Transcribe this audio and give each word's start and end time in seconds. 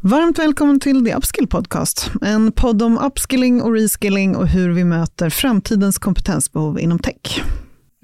Varmt 0.00 0.38
välkommen 0.38 0.80
till 0.80 1.04
The 1.04 1.14
Upskill 1.14 1.46
Podcast, 1.46 2.10
en 2.22 2.52
podd 2.52 2.82
om 2.82 2.98
upskilling 2.98 3.62
och 3.62 3.72
reskilling 3.72 4.36
och 4.36 4.48
hur 4.48 4.72
vi 4.72 4.84
möter 4.84 5.30
framtidens 5.30 5.98
kompetensbehov 5.98 6.80
inom 6.80 6.98
tech. 6.98 7.42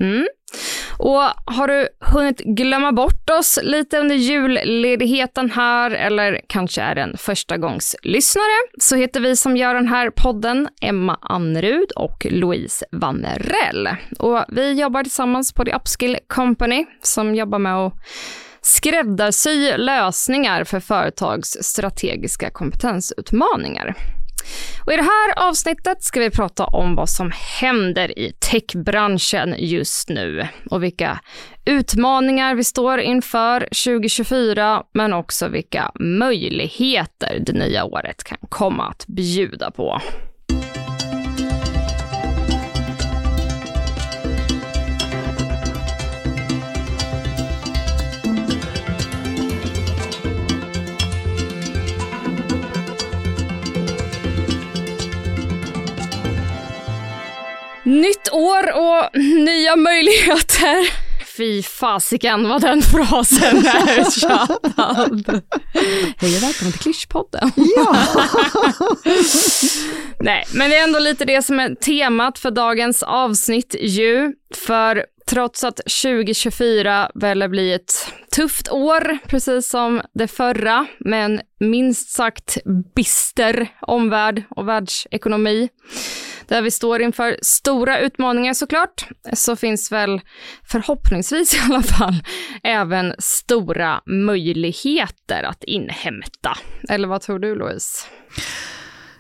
Mm. 0.01 0.27
Och 0.99 1.21
har 1.55 1.69
du 1.69 1.89
hunnit 2.01 2.39
glömma 2.39 2.93
bort 2.93 3.31
oss 3.31 3.59
lite 3.63 3.99
under 3.99 4.15
julledigheten 4.15 5.51
här 5.51 5.91
eller 5.91 6.41
kanske 6.47 6.83
är 6.83 6.97
en 6.97 7.17
förstagångslyssnare 7.17 8.69
så 8.81 8.97
heter 8.97 9.21
vi 9.21 9.37
som 9.37 9.57
gör 9.57 9.75
den 9.75 9.89
här 9.89 10.11
podden 10.11 10.69
Emma 10.81 11.19
Annerud 11.21 11.91
och 11.97 12.27
Louise 12.31 12.87
Vanerell. 12.93 13.89
Och 14.19 14.45
vi 14.49 14.73
jobbar 14.73 15.03
tillsammans 15.03 15.53
på 15.53 15.65
The 15.65 15.75
Upskill 15.75 16.19
Company 16.29 16.87
som 17.03 17.35
jobbar 17.35 17.59
med 17.59 17.77
att 17.77 17.93
skräddarsy 18.65 19.77
lösningar 19.77 20.65
för 20.65 20.81
företags 20.81 21.57
strategiska 21.61 22.51
kompetensutmaningar. 22.51 23.95
Och 24.87 24.93
I 24.93 24.97
det 24.97 25.03
här 25.03 25.49
avsnittet 25.49 26.03
ska 26.03 26.21
vi 26.21 26.31
prata 26.31 26.65
om 26.65 26.95
vad 26.95 27.09
som 27.09 27.33
händer 27.61 28.19
i 28.19 28.33
techbranschen 28.33 29.55
just 29.59 30.09
nu 30.09 30.49
och 30.71 30.83
vilka 30.83 31.21
utmaningar 31.65 32.55
vi 32.55 32.65
står 32.65 33.01
inför 33.01 33.61
2024, 33.61 34.83
men 34.93 35.13
också 35.13 35.49
vilka 35.49 35.91
möjligheter 36.01 37.39
det 37.47 37.53
nya 37.53 37.85
året 37.85 38.25
kan 38.25 38.39
komma 38.49 38.89
att 38.89 39.07
bjuda 39.07 39.71
på. 39.71 40.01
Nytt 57.85 58.33
år 58.33 58.73
och 58.77 59.21
nya 59.23 59.77
möjligheter. 59.77 61.05
Fy 61.37 61.63
fasiken 61.63 62.49
vad 62.49 62.61
den 62.63 62.83
frasen 62.83 63.67
är 63.67 64.01
uttjatad. 64.07 65.43
Hej 66.17 66.37
och 66.37 66.43
välkommen 66.43 66.73
till 66.73 66.81
Klyschpodden. 66.81 67.53
Ja. 67.57 67.97
Nej, 70.21 70.45
men 70.55 70.71
det 70.71 70.77
är 70.77 70.85
ändå 70.85 70.99
lite 70.99 71.25
det 71.25 71.43
som 71.43 71.61
är 71.61 71.75
temat 71.75 72.39
för 72.39 72.51
dagens 72.51 73.03
avsnitt 73.03 73.75
ju. 73.81 74.33
För 74.55 75.05
trots 75.27 75.65
att 75.65 75.77
2024 75.77 77.11
väl 77.15 77.49
bli 77.49 77.73
ett 77.73 78.13
tufft 78.37 78.69
år, 78.69 79.19
precis 79.29 79.69
som 79.69 80.01
det 80.15 80.29
förra, 80.29 80.87
med 80.99 81.25
en 81.25 81.41
minst 81.61 82.09
sagt 82.09 82.59
bister 82.97 83.69
omvärld 83.81 84.43
och 84.51 84.69
världsekonomi, 84.69 85.69
där 86.49 86.63
vi 86.63 86.71
står 86.71 87.03
inför 87.03 87.37
stora 87.43 88.01
utmaningar 88.01 88.55
såklart, 88.55 89.09
så 89.33 89.57
finns 89.57 89.93
väl 89.93 90.21
förhoppningsvis 90.65 91.55
i 91.55 91.59
alla 91.69 91.83
fall 91.83 92.15
även 92.63 93.15
stora 93.19 94.01
möjligheter 94.07 95.43
att 95.43 95.65
inhämta. 95.65 96.59
Eller 96.89 97.09
vad 97.09 97.21
tror 97.21 97.39
du 97.39 97.55
Louise? 97.55 98.07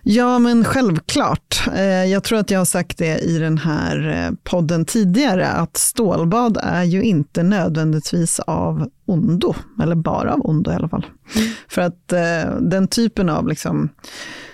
Ja, 0.07 0.39
men 0.39 0.65
självklart. 0.65 1.67
Eh, 1.75 2.05
jag 2.05 2.25
tror 2.25 2.39
att 2.39 2.51
jag 2.51 2.61
har 2.61 2.65
sagt 2.65 2.99
det 2.99 3.19
i 3.19 3.39
den 3.39 3.59
här 3.59 4.09
eh, 4.09 4.51
podden 4.51 4.85
tidigare, 4.85 5.47
att 5.47 5.77
stålbad 5.77 6.59
är 6.63 6.83
ju 6.83 7.03
inte 7.03 7.43
nödvändigtvis 7.43 8.41
av 8.41 8.89
ondo, 9.07 9.55
eller 9.83 9.95
bara 9.95 10.33
av 10.33 10.41
ondo 10.47 10.71
i 10.71 10.75
alla 10.75 10.89
fall. 10.89 11.07
Mm. 11.37 11.49
För 11.69 11.83
att 11.83 12.13
eh, 12.13 12.57
den 12.61 12.89
typen 12.89 13.29
av 13.29 13.49
liksom, 13.49 13.89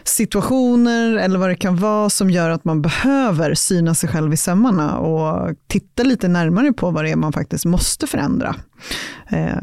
situationer 0.04 1.16
eller 1.16 1.38
vad 1.38 1.48
det 1.48 1.56
kan 1.56 1.76
vara 1.76 2.10
som 2.10 2.30
gör 2.30 2.50
att 2.50 2.64
man 2.64 2.82
behöver 2.82 3.54
syna 3.54 3.94
sig 3.94 4.08
själv 4.08 4.32
i 4.32 4.36
sömmarna 4.36 4.98
och 4.98 5.54
titta 5.66 6.02
lite 6.02 6.28
närmare 6.28 6.72
på 6.72 6.90
vad 6.90 7.04
det 7.04 7.10
är 7.10 7.16
man 7.16 7.32
faktiskt 7.32 7.64
måste 7.64 8.06
förändra, 8.06 8.54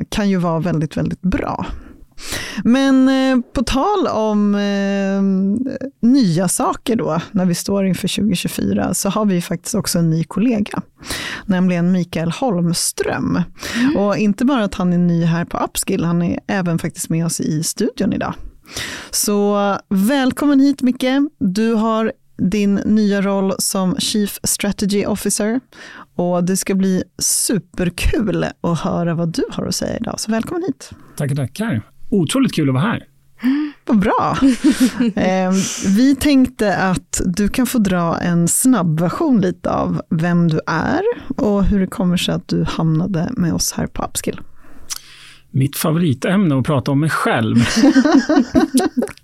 kan 0.10 0.30
ju 0.30 0.38
vara 0.38 0.60
väldigt, 0.60 0.98
väldigt 0.98 1.22
bra. 1.22 1.66
Men 2.64 3.10
eh, 3.10 3.44
på 3.54 3.64
tal 3.64 4.08
om 4.08 4.56
eh, 4.56 5.22
nya 6.10 6.48
saker 6.48 6.96
då, 6.96 7.22
när 7.32 7.46
vi 7.46 7.56
står 7.56 7.86
inför 7.86 8.16
2024, 8.16 8.94
så 8.94 9.10
har 9.10 9.26
vi 9.26 9.42
faktiskt 9.42 9.76
också 9.76 10.00
en 10.00 10.10
ny 10.10 10.24
kollega, 10.24 10.82
nämligen 11.46 11.92
Mikael 11.92 12.32
Holmström. 12.32 13.42
Mm. 13.76 13.98
Och 13.98 14.18
inte 14.18 14.46
bara 14.46 14.64
att 14.64 14.76
han 14.76 14.94
är 14.94 14.98
ny 14.98 15.26
här 15.26 15.46
på 15.46 15.58
Upskill, 15.58 16.04
han 16.04 16.22
är 16.22 16.40
även 16.48 16.80
faktiskt 16.80 17.10
med 17.10 17.26
oss 17.26 17.40
i 17.40 17.64
studion 17.64 18.14
idag. 18.14 18.34
Så 19.12 19.78
välkommen 19.90 20.60
hit 20.60 20.82
Micke. 20.82 21.30
Du 21.40 21.74
har 21.74 22.12
din 22.38 22.76
nya 22.76 23.22
roll 23.22 23.54
som 23.60 23.96
Chief 24.00 24.40
Strategy 24.44 25.06
Officer 25.06 25.60
och 26.16 26.44
det 26.44 26.58
ska 26.58 26.76
bli 26.76 27.04
superkul 27.18 28.46
att 28.62 28.80
höra 28.80 29.14
vad 29.14 29.30
du 29.30 29.44
har 29.52 29.66
att 29.66 29.76
säga 29.76 29.98
idag. 29.98 30.20
Så 30.20 30.32
välkommen 30.32 30.64
hit. 30.64 30.90
Tackar, 31.16 31.36
tackar 31.36 31.82
otroligt 32.10 32.54
kul 32.54 32.70
att 32.70 32.74
vara 32.74 32.84
här. 32.84 33.08
Vad 33.86 34.00
bra. 34.00 34.38
eh, 35.16 35.52
vi 35.96 36.16
tänkte 36.16 36.78
att 36.78 37.22
du 37.26 37.48
kan 37.48 37.66
få 37.66 37.78
dra 37.78 38.18
en 38.18 38.48
snabb 38.48 39.00
version 39.00 39.42
lite 39.42 39.72
av 39.72 40.02
vem 40.10 40.48
du 40.48 40.60
är 40.68 41.02
och 41.38 41.64
hur 41.64 41.80
det 41.80 41.88
kommer 41.88 42.18
sig 42.18 42.36
att 42.36 42.48
du 42.48 42.64
hamnade 42.64 43.30
med 43.32 43.54
oss 43.54 43.72
här 43.72 43.88
på 43.88 44.04
Upskill. 44.04 44.40
Mitt 45.52 45.78
favoritämne 45.78 46.60
att 46.60 46.66
prata 46.66 46.92
om 46.92 47.00
mig 47.00 47.10
själv. 47.10 47.56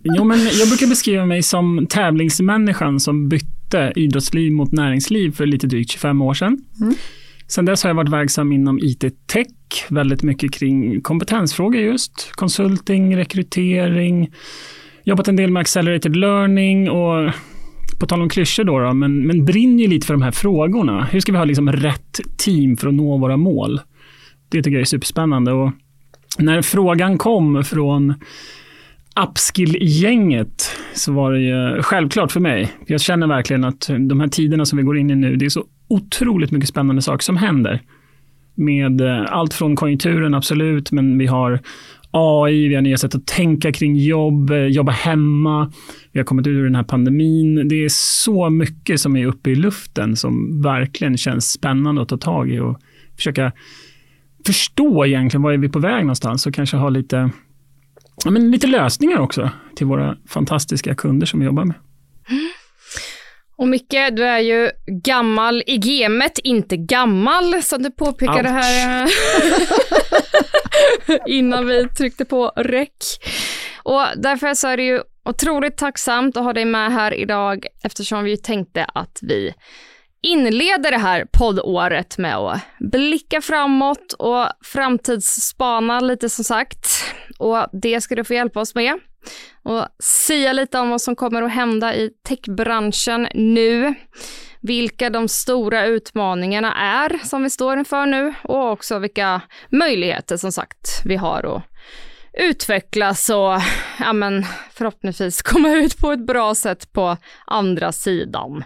jo, 0.03 0.23
men 0.23 0.39
jag 0.39 0.67
brukar 0.67 0.87
beskriva 0.87 1.25
mig 1.25 1.43
som 1.43 1.87
tävlingsmänniskan 1.89 2.99
som 2.99 3.29
bytte 3.29 3.93
idrottsliv 3.95 4.51
mot 4.51 4.71
näringsliv 4.71 5.31
för 5.31 5.45
lite 5.45 5.67
drygt 5.67 5.91
25 5.91 6.21
år 6.21 6.33
sedan. 6.33 6.57
Mm. 6.81 6.93
Sen 7.47 7.65
dess 7.65 7.83
har 7.83 7.89
jag 7.89 7.95
varit 7.95 8.09
verksam 8.09 8.51
inom 8.51 8.79
IT-tech, 8.79 9.47
väldigt 9.89 10.23
mycket 10.23 10.53
kring 10.53 11.01
kompetensfrågor 11.01 11.81
just. 11.81 12.31
Konsulting, 12.31 13.17
rekrytering, 13.17 14.31
jobbat 15.03 15.27
en 15.27 15.35
del 15.35 15.51
med 15.51 15.61
accelerated 15.61 16.15
learning 16.15 16.89
och 16.89 17.31
på 17.99 18.07
tal 18.07 18.21
om 18.21 18.29
klyschor 18.29 18.63
då, 18.63 18.79
då 18.79 18.93
men, 18.93 19.27
men 19.27 19.45
brinner 19.45 19.87
lite 19.87 20.07
för 20.07 20.13
de 20.13 20.21
här 20.21 20.31
frågorna. 20.31 21.03
Hur 21.03 21.19
ska 21.19 21.31
vi 21.31 21.37
ha 21.37 21.45
liksom 21.45 21.71
rätt 21.71 22.19
team 22.37 22.77
för 22.77 22.87
att 22.87 22.93
nå 22.93 23.17
våra 23.17 23.37
mål? 23.37 23.79
Det 24.49 24.63
tycker 24.63 24.75
jag 24.75 24.81
är 24.81 24.85
superspännande. 24.85 25.51
Och 25.51 25.71
när 26.37 26.61
frågan 26.61 27.17
kom 27.17 27.63
från 27.63 28.13
Upskill-gänget 29.15 30.71
så 30.93 31.11
var 31.11 31.31
det 31.31 31.39
ju 31.39 31.81
självklart 31.81 32.31
för 32.31 32.39
mig. 32.39 32.71
Jag 32.87 33.01
känner 33.01 33.27
verkligen 33.27 33.63
att 33.63 33.89
de 33.99 34.19
här 34.19 34.27
tiderna 34.27 34.65
som 34.65 34.77
vi 34.77 34.83
går 34.83 34.97
in 34.97 35.09
i 35.09 35.15
nu, 35.15 35.35
det 35.35 35.45
är 35.45 35.49
så 35.49 35.63
otroligt 35.87 36.51
mycket 36.51 36.69
spännande 36.69 37.01
saker 37.01 37.23
som 37.23 37.37
händer. 37.37 37.81
Med 38.55 39.01
eh, 39.01 39.25
allt 39.27 39.53
från 39.53 39.75
konjunkturen, 39.75 40.33
absolut, 40.33 40.91
men 40.91 41.17
vi 41.17 41.25
har 41.25 41.59
AI, 42.11 42.67
vi 42.67 42.75
har 42.75 42.81
nya 42.81 42.97
sätt 42.97 43.15
att 43.15 43.27
tänka 43.27 43.71
kring 43.71 43.95
jobb, 43.95 44.51
eh, 44.51 44.65
jobba 44.65 44.91
hemma. 44.91 45.71
Vi 46.11 46.19
har 46.19 46.25
kommit 46.25 46.47
ur 46.47 46.63
den 46.63 46.75
här 46.75 46.83
pandemin. 46.83 47.67
Det 47.67 47.85
är 47.85 47.89
så 47.89 48.49
mycket 48.49 48.99
som 48.99 49.15
är 49.15 49.25
uppe 49.25 49.49
i 49.49 49.55
luften 49.55 50.15
som 50.15 50.61
verkligen 50.61 51.17
känns 51.17 51.51
spännande 51.51 52.01
att 52.01 52.09
ta 52.09 52.17
tag 52.17 52.51
i 52.51 52.59
och 52.59 52.79
försöka 53.15 53.51
förstå 54.45 55.05
egentligen 55.05 55.41
var 55.41 55.51
är 55.51 55.57
vi 55.57 55.69
på 55.69 55.79
väg 55.79 56.01
någonstans 56.03 56.45
och 56.45 56.53
kanske 56.53 56.77
ha 56.77 56.89
lite, 56.89 57.29
ja, 58.25 58.31
men 58.31 58.51
lite 58.51 58.67
lösningar 58.67 59.19
också 59.19 59.49
till 59.75 59.87
våra 59.87 60.17
fantastiska 60.27 60.95
kunder 60.95 61.25
som 61.25 61.39
vi 61.39 61.45
jobbar 61.45 61.65
med. 61.65 61.75
Och 63.57 63.67
Micke, 63.67 63.95
du 64.11 64.23
är 64.23 64.39
ju 64.39 64.71
gammal 65.03 65.63
i 65.67 65.77
gamet, 65.77 66.39
inte 66.39 66.77
gammal 66.77 67.63
som 67.63 67.83
du 67.83 67.91
påpekade 67.91 68.49
Ouch. 68.49 68.63
här 68.63 69.09
innan 71.29 71.67
vi 71.67 71.87
tryckte 71.87 72.25
på 72.25 72.51
räck. 72.55 72.97
Och 73.83 74.03
därför 74.15 74.53
så 74.53 74.67
är 74.67 74.77
det 74.77 74.83
ju 74.83 75.01
otroligt 75.25 75.77
tacksamt 75.77 76.37
att 76.37 76.43
ha 76.43 76.53
dig 76.53 76.65
med 76.65 76.91
här 76.91 77.13
idag 77.13 77.65
eftersom 77.83 78.23
vi 78.23 78.37
tänkte 78.37 78.85
att 78.85 79.19
vi 79.21 79.53
inleder 80.23 80.91
det 80.91 80.97
här 80.97 81.25
poddåret 81.31 82.17
med 82.17 82.37
att 82.37 82.61
blicka 82.79 83.41
framåt 83.41 84.13
och 84.13 84.47
framtidsspana 84.63 85.99
lite 85.99 86.29
som 86.29 86.43
sagt. 86.43 86.87
Och 87.39 87.67
det 87.71 88.01
ska 88.01 88.15
du 88.15 88.23
få 88.23 88.33
hjälpa 88.33 88.59
oss 88.59 88.75
med 88.75 88.99
och 89.63 89.87
säga 90.03 90.53
lite 90.53 90.79
om 90.79 90.89
vad 90.89 91.01
som 91.01 91.15
kommer 91.15 91.41
att 91.41 91.51
hända 91.51 91.95
i 91.95 92.09
techbranschen 92.27 93.27
nu, 93.33 93.93
vilka 94.61 95.09
de 95.09 95.27
stora 95.27 95.85
utmaningarna 95.85 96.75
är 96.75 97.19
som 97.23 97.43
vi 97.43 97.49
står 97.49 97.77
inför 97.77 98.05
nu 98.05 98.33
och 98.43 98.71
också 98.71 98.99
vilka 98.99 99.41
möjligheter 99.69 100.37
som 100.37 100.51
sagt 100.51 101.01
vi 101.05 101.15
har 101.15 101.55
att 101.55 101.63
utvecklas 102.33 103.29
och 103.29 103.61
ja, 103.99 104.13
men, 104.13 104.45
förhoppningsvis 104.71 105.41
komma 105.41 105.69
ut 105.69 105.97
på 105.97 106.11
ett 106.11 106.25
bra 106.27 106.55
sätt 106.55 106.93
på 106.93 107.17
andra 107.45 107.91
sidan. 107.91 108.63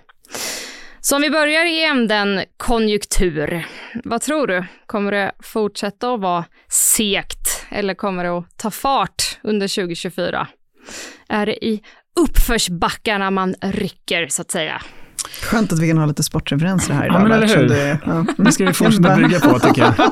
Så 1.10 1.16
om 1.16 1.22
vi 1.22 1.30
börjar 1.30 1.66
i 1.66 1.84
ämnen 1.84 2.44
konjunktur, 2.58 3.66
vad 4.04 4.22
tror 4.22 4.48
du? 4.48 4.66
Kommer 4.86 5.12
det 5.12 5.32
fortsätta 5.40 6.14
att 6.14 6.22
vara 6.22 6.46
sekt 6.70 7.66
eller 7.70 7.94
kommer 7.94 8.24
det 8.24 8.30
att 8.30 8.58
ta 8.58 8.72
fart 8.72 9.40
under 9.44 9.68
2024? 9.76 10.48
Är 11.30 11.46
det 11.46 11.66
i 11.66 11.82
uppförsbackarna 12.20 13.32
man 13.32 13.56
rycker, 13.62 14.28
så 14.28 14.42
att 14.42 14.52
säga? 14.52 14.82
Skönt 15.42 15.74
att 15.74 15.80
vi 15.80 15.88
kan 15.88 15.98
ha 15.98 16.06
lite 16.06 16.24
sportreferenser 16.24 16.94
här 16.94 17.06
idag. 17.06 17.16
Ja, 17.16 17.24
men 17.24 17.32
eller 17.32 17.58
hur? 17.58 17.68
Det, 17.68 18.00
ja. 18.06 18.26
Det 18.44 18.52
ska 18.52 18.66
vi 18.66 18.74
fortsätta 18.74 19.16
bygga 19.16 19.40
på, 19.40 19.60
tycker 19.60 19.82
jag. 19.82 19.94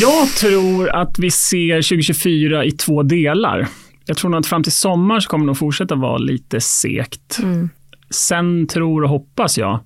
Jag 0.00 0.28
tror 0.28 0.88
att 0.88 1.18
vi 1.18 1.30
ser 1.30 1.76
2024 1.76 2.64
i 2.64 2.72
två 2.72 3.02
delar. 3.02 3.68
Jag 4.06 4.16
tror 4.16 4.30
nog 4.30 4.40
att 4.40 4.46
fram 4.46 4.62
till 4.62 4.72
sommar 4.72 5.20
så 5.20 5.28
kommer 5.28 5.42
det 5.42 5.46
nog 5.46 5.58
fortsätta 5.58 5.94
vara 5.94 6.18
lite 6.18 6.60
segt. 6.60 7.38
Mm. 7.38 7.70
Sen 8.14 8.66
tror 8.66 9.02
och 9.02 9.08
hoppas 9.08 9.58
jag 9.58 9.80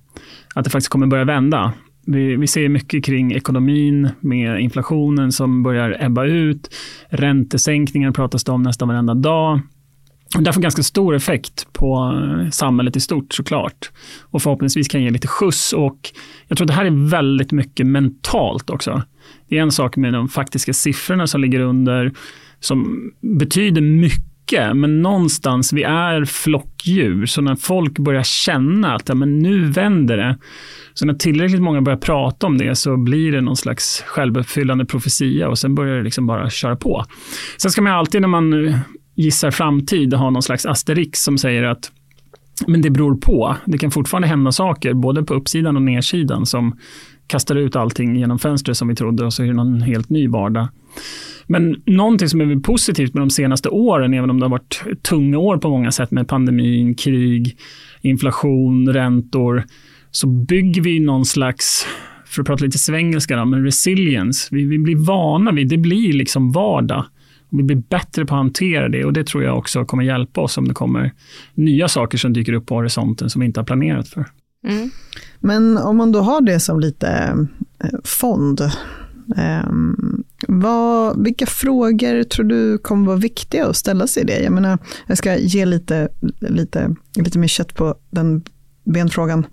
att 0.55 0.63
det 0.63 0.69
faktiskt 0.69 0.89
kommer 0.89 1.07
börja 1.07 1.25
vända. 1.25 1.73
Vi, 2.05 2.35
vi 2.35 2.47
ser 2.47 2.69
mycket 2.69 3.05
kring 3.05 3.31
ekonomin 3.31 4.09
med 4.19 4.59
inflationen 4.59 5.31
som 5.31 5.63
börjar 5.63 5.97
ebba 5.99 6.25
ut. 6.25 6.75
Räntesänkningar 7.09 8.11
pratas 8.11 8.43
det 8.43 8.51
om 8.51 8.63
nästan 8.63 8.87
varenda 8.87 9.13
dag. 9.13 9.59
Det 10.39 10.53
får 10.53 10.61
ganska 10.61 10.83
stor 10.83 11.15
effekt 11.15 11.73
på 11.73 12.21
eh, 12.23 12.49
samhället 12.49 12.95
i 12.95 12.99
stort 12.99 13.33
såklart. 13.33 13.91
Och 14.21 14.41
förhoppningsvis 14.41 14.87
kan 14.87 15.03
ge 15.03 15.09
lite 15.09 15.27
skjuts. 15.27 15.73
Och 15.73 16.11
jag 16.47 16.57
tror 16.57 16.65
att 16.65 16.67
det 16.67 16.73
här 16.73 16.85
är 16.85 17.09
väldigt 17.09 17.51
mycket 17.51 17.87
mentalt 17.87 18.69
också. 18.69 19.03
Det 19.49 19.57
är 19.57 19.61
en 19.61 19.71
sak 19.71 19.97
med 19.97 20.13
de 20.13 20.27
faktiska 20.27 20.73
siffrorna 20.73 21.27
som 21.27 21.41
ligger 21.41 21.59
under 21.59 22.13
som 22.59 23.11
betyder 23.21 23.81
mycket, 23.81 24.28
men 24.51 25.01
någonstans, 25.01 25.73
vi 25.73 25.83
är 25.83 26.25
flockdjur, 26.25 27.25
så 27.25 27.41
när 27.41 27.55
folk 27.55 27.99
börjar 27.99 28.23
känna 28.23 28.95
att 28.95 29.09
ja, 29.09 29.15
men 29.15 29.39
nu 29.39 29.65
vänder 29.65 30.17
det, 30.17 30.37
så 30.93 31.05
när 31.05 31.13
tillräckligt 31.13 31.61
många 31.61 31.81
börjar 31.81 31.97
prata 31.97 32.47
om 32.47 32.57
det 32.57 32.75
så 32.75 32.97
blir 32.97 33.31
det 33.31 33.41
någon 33.41 33.55
slags 33.55 34.03
självuppfyllande 34.07 34.85
profetia 34.85 35.49
och 35.49 35.59
sen 35.59 35.75
börjar 35.75 35.97
det 35.97 36.03
liksom 36.03 36.27
bara 36.27 36.49
köra 36.49 36.75
på. 36.75 37.05
Sen 37.57 37.71
ska 37.71 37.81
man 37.81 37.93
alltid 37.93 38.21
när 38.21 38.27
man 38.27 38.73
gissar 39.15 39.51
framtid 39.51 40.13
ha 40.13 40.29
någon 40.29 40.43
slags 40.43 40.65
asterix 40.65 41.23
som 41.23 41.37
säger 41.37 41.63
att 41.63 41.91
men 42.67 42.81
det 42.81 42.89
beror 42.89 43.15
på. 43.15 43.55
Det 43.65 43.77
kan 43.77 43.91
fortfarande 43.91 44.27
hända 44.27 44.51
saker, 44.51 44.93
både 44.93 45.23
på 45.23 45.33
uppsidan 45.33 45.75
och 45.75 45.81
nedsidan, 45.81 46.45
som 46.45 46.77
kastar 47.27 47.55
ut 47.55 47.75
allting 47.75 48.15
genom 48.15 48.39
fönstret 48.39 48.77
som 48.77 48.87
vi 48.87 48.95
trodde 48.95 49.25
och 49.25 49.33
så 49.33 49.43
är 49.43 49.47
det 49.47 49.53
någon 49.53 49.81
helt 49.81 50.09
ny 50.09 50.27
vardag. 50.27 50.67
Men 51.47 51.81
någonting 51.85 52.29
som 52.29 52.41
är 52.41 52.59
positivt 52.59 53.13
med 53.13 53.21
de 53.21 53.29
senaste 53.29 53.69
åren, 53.69 54.13
även 54.13 54.29
om 54.29 54.39
det 54.39 54.45
har 54.45 54.49
varit 54.49 54.83
tunga 55.03 55.37
år 55.37 55.57
på 55.57 55.69
många 55.69 55.91
sätt 55.91 56.11
med 56.11 56.27
pandemin, 56.27 56.95
krig, 56.95 57.57
inflation, 58.01 58.93
räntor, 58.93 59.63
så 60.11 60.27
bygger 60.27 60.81
vi 60.81 60.99
någon 60.99 61.25
slags, 61.25 61.87
för 62.25 62.41
att 62.41 62.47
prata 62.47 62.65
lite 62.65 62.77
svengelska, 62.77 63.35
då, 63.35 63.45
men 63.45 63.63
resilience. 63.63 64.47
Vi, 64.51 64.63
vi 64.63 64.79
blir 64.79 64.95
vana 64.95 65.51
vid, 65.51 65.69
det 65.69 65.77
blir 65.77 66.13
liksom 66.13 66.51
vardag. 66.51 67.05
Vi 67.51 67.63
blir 67.63 67.75
bättre 67.75 68.25
på 68.25 68.35
att 68.35 68.39
hantera 68.39 68.89
det 68.89 69.05
och 69.05 69.13
det 69.13 69.27
tror 69.27 69.43
jag 69.43 69.57
också 69.57 69.85
kommer 69.85 70.03
hjälpa 70.03 70.41
oss 70.41 70.57
om 70.57 70.67
det 70.67 70.73
kommer 70.73 71.13
nya 71.53 71.87
saker 71.87 72.17
som 72.17 72.33
dyker 72.33 72.53
upp 72.53 72.65
på 72.65 72.75
horisonten 72.75 73.29
som 73.29 73.39
vi 73.39 73.45
inte 73.45 73.59
har 73.59 73.65
planerat 73.65 74.07
för. 74.07 74.25
Mm. 74.67 74.89
Men 75.39 75.77
om 75.77 75.97
man 75.97 76.11
då 76.11 76.19
har 76.21 76.41
det 76.41 76.59
som 76.59 76.79
lite 76.79 77.07
eh, 77.83 77.99
fond, 78.03 78.61
eh, 79.37 79.69
vad, 80.47 81.23
vilka 81.23 81.45
frågor 81.45 82.23
tror 82.23 82.45
du 82.45 82.77
kommer 82.77 83.07
vara 83.07 83.17
viktiga 83.17 83.67
att 83.67 83.77
ställa 83.77 84.07
sig 84.07 84.23
i 84.23 84.25
det? 84.25 84.43
Jag 84.43 84.53
menar, 84.53 84.77
jag 85.07 85.17
ska 85.17 85.37
ge 85.37 85.65
lite, 85.65 86.09
lite, 86.39 86.95
lite 87.15 87.39
mer 87.39 87.47
kött 87.47 87.75
på 87.75 87.95
den 88.09 88.43
benfrågan. 88.83 89.45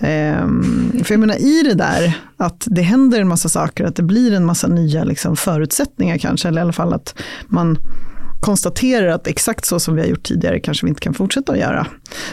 Ehm, 0.00 0.92
för 1.04 1.14
jag 1.14 1.20
menar 1.20 1.40
i 1.40 1.62
det 1.62 1.74
där 1.74 2.18
att 2.36 2.66
det 2.70 2.82
händer 2.82 3.20
en 3.20 3.28
massa 3.28 3.48
saker, 3.48 3.84
att 3.84 3.96
det 3.96 4.02
blir 4.02 4.32
en 4.32 4.44
massa 4.44 4.68
nya 4.68 5.04
liksom, 5.04 5.36
förutsättningar 5.36 6.18
kanske, 6.18 6.48
eller 6.48 6.60
i 6.60 6.62
alla 6.62 6.72
fall 6.72 6.92
att 6.92 7.14
man 7.46 7.78
konstaterar 8.42 9.06
att 9.06 9.26
exakt 9.26 9.64
så 9.64 9.80
som 9.80 9.94
vi 9.94 10.00
har 10.00 10.08
gjort 10.08 10.22
tidigare 10.22 10.60
kanske 10.60 10.86
vi 10.86 10.88
inte 10.88 11.00
kan 11.00 11.14
fortsätta 11.14 11.52
att 11.52 11.58
göra. 11.58 11.86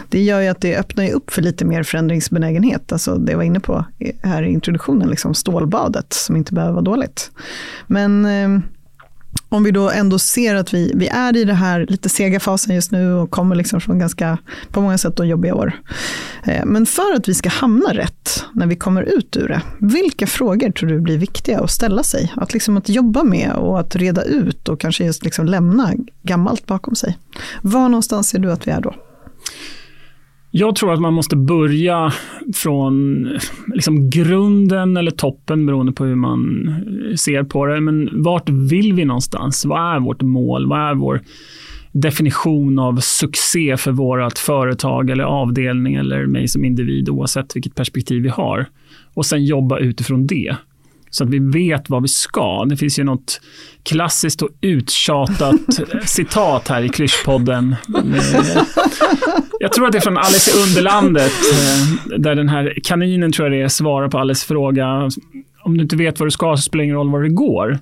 Det 0.10 0.22
gör 0.22 0.42
ju 0.42 0.48
att 0.48 0.62
det 0.62 0.78
öppnar 0.78 1.12
upp 1.12 1.32
för 1.32 1.42
lite 1.42 1.66
mer 1.66 1.84
förändringsbenägenhet. 1.84 2.92
Alltså 2.92 3.16
det 3.16 3.32
jag 3.32 3.38
var 3.38 3.44
inne 3.44 3.60
på 3.60 3.86
här 4.24 4.44
i 4.44 4.50
introduktionen, 4.50 5.10
liksom 5.10 5.34
stålbadet 5.34 6.14
som 6.14 6.36
inte 6.36 6.54
behöver 6.54 6.74
vara 6.74 6.84
dåligt. 6.84 7.32
Men 7.88 8.26
eh, 8.26 8.60
om 9.50 9.64
vi 9.64 9.72
då 9.72 9.90
ändå 9.90 10.20
ser 10.20 10.56
att 10.56 10.74
vi, 10.74 10.92
vi 10.96 11.08
är 11.08 11.38
i 11.38 11.46
den 11.46 11.56
här 11.56 11.86
lite 11.90 12.10
sega 12.10 12.40
fasen 12.40 12.76
just 12.76 12.92
nu 12.92 13.14
och 13.14 13.32
kommer 13.32 13.56
liksom 13.56 13.82
från 13.82 14.00
ganska, 14.00 14.38
på 14.72 14.82
många 14.82 14.98
sätt, 14.98 15.16
då 15.16 15.26
jobbiga 15.26 15.56
år. 15.56 15.74
Eh, 16.44 16.66
men 16.66 16.86
för 16.86 17.16
att 17.16 17.30
vi 17.30 17.34
ska 17.34 17.50
hamna 17.50 17.94
rätt 17.94 18.46
när 18.54 18.68
vi 18.68 18.76
kommer 18.76 19.04
ut 19.04 19.38
ur 19.38 19.48
det, 19.48 19.62
vilka 19.80 20.28
frågor 20.28 20.72
tror 20.72 20.90
du 20.90 21.02
blir 21.02 21.18
viktiga 21.18 21.60
att 21.60 21.72
ställa 21.72 22.04
sig? 22.04 22.34
Att, 22.36 22.54
liksom 22.54 22.78
att 22.78 22.90
jobba 22.90 23.24
med 23.24 23.52
och 23.52 23.80
att 23.80 23.96
reda 23.96 24.24
ut 24.24 24.70
och 24.70 24.80
kanske 24.80 25.06
just 25.06 25.24
liksom 25.24 25.46
lämna 25.46 25.94
gammalt 26.24 26.66
bakom 26.66 26.96
sig. 26.96 27.18
Var 27.62 27.90
någonstans 27.90 28.30
ser 28.30 28.40
du 28.40 28.52
att 28.52 28.68
vi 28.68 28.72
är 28.72 28.82
då? 28.82 28.96
Jag 30.52 30.76
tror 30.76 30.94
att 30.94 31.02
man 31.02 31.14
måste 31.14 31.36
börja 31.36 32.14
från 32.54 33.28
liksom 33.74 34.10
grunden 34.10 34.98
eller 34.98 35.12
toppen 35.12 35.66
beroende 35.66 35.92
på 35.92 36.06
hur 36.06 36.16
man 36.16 36.76
ser 37.18 37.44
på 37.44 37.66
det. 37.66 37.82
Men 37.82 38.24
vart 38.24 38.50
vill 38.50 38.94
vi 38.94 39.06
någonstans? 39.06 39.66
Vad 39.66 39.96
är 39.96 40.00
vårt 40.00 40.22
mål? 40.22 40.68
Vad 40.68 40.80
är 40.80 40.96
vår 40.96 41.22
definition 41.92 42.80
av 42.80 43.00
succé 43.00 43.78
för 43.78 43.92
vårt 43.92 44.38
företag 44.38 45.10
eller 45.10 45.24
avdelning 45.24 45.96
eller 45.96 46.26
mig 46.26 46.48
som 46.48 46.66
individ 46.66 47.10
oavsett 47.10 47.56
vilket 47.56 47.76
perspektiv 47.76 48.24
vi 48.24 48.30
har. 48.30 48.66
Och 49.14 49.26
sen 49.26 49.46
jobba 49.46 49.80
utifrån 49.80 50.28
det. 50.28 50.56
Så 51.10 51.24
att 51.24 51.30
vi 51.30 51.40
vet 51.40 51.90
vad 51.90 52.02
vi 52.02 52.08
ska. 52.08 52.66
Det 52.66 52.78
finns 52.78 53.00
ju 53.00 53.04
något 53.04 53.42
klassiskt 53.84 54.42
och 54.42 54.50
uttjatat 54.62 55.56
citat 56.06 56.68
här 56.68 56.82
i 56.82 56.90
Klyschpodden. 56.90 57.76
Jag 59.60 59.72
tror 59.74 59.86
att 59.86 59.92
det 59.92 59.98
är 59.98 60.02
från 60.02 60.18
Alice 60.18 60.52
i 60.52 60.64
Underlandet, 60.64 61.32
eh, 61.52 62.18
där 62.20 62.36
den 62.36 62.50
här 62.50 62.74
kaninen 62.84 63.32
tror 63.32 63.48
jag 63.48 63.58
det 63.58 63.64
är, 63.64 63.68
svarar 63.68 64.10
på 64.10 64.18
Alice 64.18 64.48
fråga. 64.48 65.10
Om 65.64 65.78
du 65.78 65.84
inte 65.84 65.96
vet 65.96 66.20
vad 66.20 66.28
du 66.28 66.32
ska 66.32 66.58
så 66.58 66.62
spelar 66.62 66.82
det 66.82 66.86
ingen 66.86 66.96
roll 66.96 67.12
var 67.12 67.24
det 67.24 67.30
går. 67.30 67.80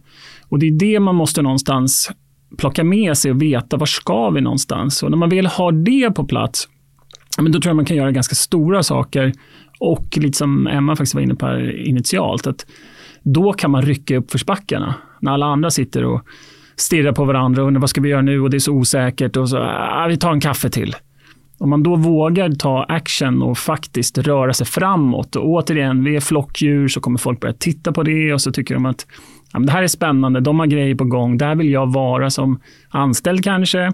Och 0.49 0.59
det 0.59 0.67
är 0.67 0.71
det 0.71 0.99
man 0.99 1.15
måste 1.15 1.41
någonstans 1.41 2.11
plocka 2.57 2.83
med 2.83 3.17
sig 3.17 3.31
och 3.31 3.41
veta 3.41 3.77
var 3.77 3.85
ska 3.85 4.29
vi 4.29 4.41
någonstans. 4.41 5.03
Och 5.03 5.09
när 5.09 5.17
man 5.17 5.29
väl 5.29 5.45
har 5.45 5.71
det 5.71 6.11
på 6.11 6.25
plats, 6.25 6.67
men 7.37 7.51
då 7.51 7.59
tror 7.59 7.69
jag 7.69 7.75
man 7.75 7.85
kan 7.85 7.97
göra 7.97 8.11
ganska 8.11 8.35
stora 8.35 8.83
saker. 8.83 9.33
Och 9.79 10.17
lite 10.17 10.37
som 10.37 10.67
Emma 10.67 10.95
faktiskt 10.95 11.15
var 11.15 11.21
inne 11.21 11.35
på 11.35 11.45
här 11.45 11.87
initialt, 11.87 12.47
att 12.47 12.65
då 13.33 13.53
kan 13.53 13.71
man 13.71 13.81
rycka 13.81 14.17
upp 14.17 14.31
försbackarna. 14.31 14.95
När 15.19 15.31
alla 15.31 15.45
andra 15.45 15.69
sitter 15.69 16.05
och 16.05 16.21
stirrar 16.75 17.11
på 17.11 17.25
varandra 17.25 17.61
och 17.61 17.67
undrar 17.67 17.81
vad 17.81 17.89
ska 17.89 18.01
vi 18.01 18.09
göra 18.09 18.21
nu 18.21 18.41
och 18.41 18.49
det 18.49 18.57
är 18.57 18.59
så 18.59 18.71
osäkert 18.71 19.37
och 19.37 19.49
så, 19.49 19.57
ah, 19.57 20.07
vi 20.09 20.17
tar 20.17 20.31
en 20.31 20.39
kaffe 20.39 20.69
till. 20.69 20.95
Om 21.59 21.69
man 21.69 21.83
då 21.83 21.95
vågar 21.95 22.51
ta 22.51 22.83
action 22.83 23.41
och 23.41 23.57
faktiskt 23.57 24.17
röra 24.17 24.53
sig 24.53 24.67
framåt 24.67 25.35
och 25.35 25.49
återigen, 25.49 26.03
vi 26.03 26.15
är 26.15 26.19
flockdjur 26.19 26.87
så 26.87 26.99
kommer 26.99 27.17
folk 27.17 27.39
börja 27.39 27.53
titta 27.53 27.91
på 27.91 28.03
det 28.03 28.33
och 28.33 28.41
så 28.41 28.51
tycker 28.51 28.73
de 28.73 28.85
att 28.85 29.05
ja, 29.53 29.59
det 29.59 29.71
här 29.71 29.83
är 29.83 29.87
spännande, 29.87 30.39
de 30.39 30.59
har 30.59 30.67
grejer 30.67 30.95
på 30.95 31.03
gång, 31.03 31.37
där 31.37 31.55
vill 31.55 31.71
jag 31.71 31.93
vara 31.93 32.29
som 32.29 32.59
anställd 32.89 33.43
kanske. 33.43 33.93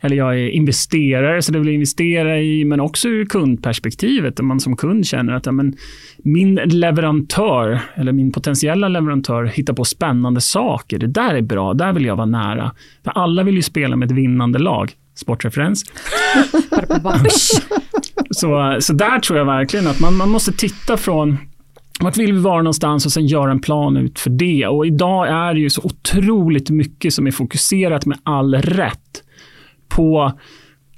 Eller 0.00 0.16
jag 0.16 0.34
är 0.34 0.48
investerare, 0.48 1.42
så 1.42 1.52
det 1.52 1.58
vill 1.58 1.68
jag 1.68 1.74
investera 1.74 2.40
i, 2.40 2.64
men 2.64 2.80
också 2.80 3.08
ur 3.08 3.24
kundperspektivet, 3.24 4.36
där 4.36 4.44
man 4.44 4.60
som 4.60 4.76
kund 4.76 5.06
känner 5.06 5.32
att 5.32 5.46
ja, 5.46 5.52
men 5.52 5.76
min 6.18 6.54
leverantör, 6.54 7.80
eller 7.94 8.12
min 8.12 8.32
potentiella 8.32 8.88
leverantör, 8.88 9.44
hittar 9.44 9.74
på 9.74 9.84
spännande 9.84 10.40
saker. 10.40 10.98
Det 10.98 11.06
där 11.06 11.34
är 11.34 11.42
bra, 11.42 11.74
där 11.74 11.92
vill 11.92 12.04
jag 12.04 12.16
vara 12.16 12.26
nära. 12.26 12.72
För 13.04 13.10
alla 13.10 13.42
vill 13.42 13.54
ju 13.54 13.62
spela 13.62 13.96
med 13.96 14.06
ett 14.06 14.16
vinnande 14.16 14.58
lag. 14.58 14.92
Sportreferens. 15.14 15.84
så, 18.30 18.76
så 18.80 18.92
där 18.92 19.20
tror 19.20 19.38
jag 19.38 19.46
verkligen 19.46 19.86
att 19.86 20.00
man, 20.00 20.16
man 20.16 20.30
måste 20.30 20.52
titta 20.52 20.96
från 20.96 21.36
vart 22.00 22.16
vill 22.16 22.32
vi 22.32 22.38
vara 22.38 22.62
någonstans 22.62 23.06
och 23.06 23.12
sen 23.12 23.26
göra 23.26 23.50
en 23.50 23.60
plan 23.60 23.96
ut 23.96 24.18
för 24.18 24.30
det. 24.30 24.66
Och 24.66 24.86
idag 24.86 25.28
är 25.28 25.54
det 25.54 25.60
ju 25.60 25.70
så 25.70 25.82
otroligt 25.84 26.70
mycket 26.70 27.14
som 27.14 27.26
är 27.26 27.30
fokuserat 27.30 28.06
med 28.06 28.18
all 28.22 28.54
rätt 28.54 29.22
på 29.88 30.32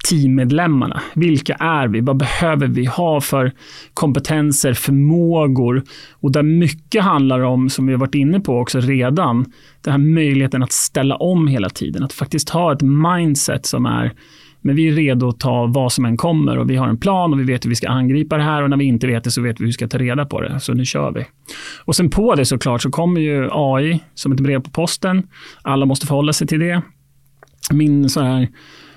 teammedlemmarna. 0.08 1.02
Vilka 1.14 1.54
är 1.54 1.88
vi? 1.88 2.00
Vad 2.00 2.16
behöver 2.16 2.66
vi 2.66 2.84
ha 2.84 3.20
för 3.20 3.52
kompetenser, 3.94 4.74
förmågor? 4.74 5.82
Och 6.12 6.32
där 6.32 6.42
mycket 6.42 7.02
handlar 7.02 7.40
om, 7.40 7.70
som 7.70 7.86
vi 7.86 7.92
har 7.92 8.00
varit 8.00 8.14
inne 8.14 8.40
på 8.40 8.58
också 8.58 8.80
redan, 8.80 9.52
den 9.84 9.92
här 9.92 9.98
möjligheten 9.98 10.62
att 10.62 10.72
ställa 10.72 11.16
om 11.16 11.48
hela 11.48 11.68
tiden. 11.68 12.02
Att 12.04 12.12
faktiskt 12.12 12.50
ha 12.50 12.72
ett 12.72 12.82
mindset 12.82 13.66
som 13.66 13.86
är 13.86 14.12
men 14.62 14.76
vi 14.76 14.88
är 14.88 14.92
redo 14.92 15.28
att 15.28 15.40
ta 15.40 15.66
vad 15.66 15.92
som 15.92 16.04
än 16.04 16.16
kommer 16.16 16.58
och 16.58 16.70
vi 16.70 16.76
har 16.76 16.88
en 16.88 16.98
plan 16.98 17.32
och 17.32 17.40
vi 17.40 17.44
vet 17.44 17.64
hur 17.64 17.68
vi 17.68 17.76
ska 17.76 17.88
angripa 17.88 18.36
det 18.36 18.42
här 18.42 18.62
och 18.62 18.70
när 18.70 18.76
vi 18.76 18.84
inte 18.84 19.06
vet 19.06 19.24
det 19.24 19.30
så 19.30 19.42
vet 19.42 19.60
vi 19.60 19.62
hur 19.62 19.66
vi 19.66 19.72
ska 19.72 19.88
ta 19.88 19.98
reda 19.98 20.24
på 20.24 20.40
det. 20.40 20.60
Så 20.60 20.74
nu 20.74 20.84
kör 20.84 21.12
vi. 21.12 21.26
Och 21.84 21.96
sen 21.96 22.10
på 22.10 22.34
det 22.34 22.44
såklart 22.44 22.82
så 22.82 22.90
kommer 22.90 23.20
ju 23.20 23.48
AI 23.52 24.00
som 24.14 24.32
ett 24.32 24.40
brev 24.40 24.60
på 24.60 24.70
posten. 24.70 25.22
Alla 25.62 25.86
måste 25.86 26.06
förhålla 26.06 26.32
sig 26.32 26.46
till 26.46 26.60
det. 26.60 26.82
Min 27.70 28.08
så 28.08 28.20
här 28.20 28.48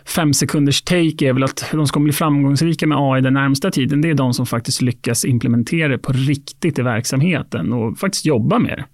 fem 0.05 0.33
sekunders 0.33 0.81
take 0.81 1.29
är 1.29 1.33
väl 1.33 1.43
att 1.43 1.65
de 1.71 1.87
som 1.87 1.93
kommer 1.93 2.03
bli 2.03 2.13
framgångsrika 2.13 2.87
med 2.87 2.97
AI 3.01 3.21
den 3.21 3.33
närmsta 3.33 3.71
tiden, 3.71 4.01
det 4.01 4.09
är 4.09 4.13
de 4.13 4.33
som 4.33 4.45
faktiskt 4.45 4.81
lyckas 4.81 5.25
implementera 5.25 5.87
det 5.87 5.97
på 5.97 6.11
riktigt 6.11 6.79
i 6.79 6.81
verksamheten 6.81 7.73
och 7.73 7.97
faktiskt 7.97 8.25
jobba 8.25 8.59
med 8.59 8.77
det. 8.77 8.85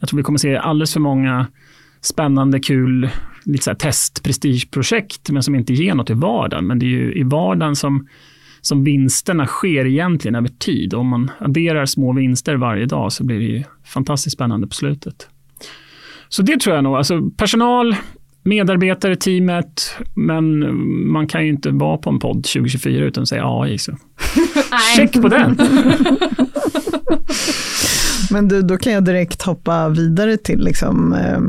Jag 0.00 0.08
tror 0.08 0.16
vi 0.16 0.22
kommer 0.22 0.38
se 0.38 0.56
alldeles 0.56 0.92
för 0.92 1.00
många 1.00 1.46
spännande, 2.00 2.60
kul 2.60 3.10
lite 3.44 3.64
så 3.64 3.70
här 3.70 3.76
test, 3.76 4.22
prestigeprojekt, 4.22 5.30
men 5.30 5.42
som 5.42 5.54
inte 5.54 5.72
ger 5.72 5.94
något 5.94 6.10
i 6.10 6.14
vardagen. 6.14 6.66
Men 6.66 6.78
det 6.78 6.86
är 6.86 6.90
ju 6.90 7.14
i 7.14 7.22
vardagen 7.22 7.76
som, 7.76 8.08
som 8.60 8.84
vinsterna 8.84 9.46
sker 9.46 9.86
egentligen 9.86 10.34
över 10.34 10.48
tid. 10.48 10.94
Om 10.94 11.08
man 11.08 11.30
adderar 11.38 11.86
små 11.86 12.12
vinster 12.12 12.54
varje 12.54 12.86
dag 12.86 13.12
så 13.12 13.24
blir 13.24 13.38
det 13.38 13.44
ju 13.44 13.62
fantastiskt 13.84 14.34
spännande 14.34 14.66
på 14.66 14.74
slutet. 14.74 15.28
Så 16.28 16.42
det 16.42 16.60
tror 16.60 16.74
jag 16.74 16.84
nog. 16.84 16.96
Alltså 16.96 17.30
personal, 17.30 17.96
medarbetare, 18.42 19.16
teamet, 19.16 19.96
men 20.14 20.76
man 21.12 21.26
kan 21.26 21.42
ju 21.42 21.48
inte 21.48 21.70
vara 21.70 21.96
på 21.96 22.10
en 22.10 22.18
podd 22.18 22.44
2024 22.44 23.04
utan 23.04 23.22
att 23.22 23.28
säga 23.28 23.42
AI. 23.44 23.78
Så. 23.78 23.96
Check 24.96 25.12
på 25.12 25.28
den! 25.28 25.56
men 28.30 28.48
du, 28.48 28.62
då 28.62 28.76
kan 28.76 28.92
jag 28.92 29.04
direkt 29.04 29.42
hoppa 29.42 29.88
vidare 29.88 30.36
till 30.36 30.60
liksom, 30.64 31.12
eh, 31.12 31.40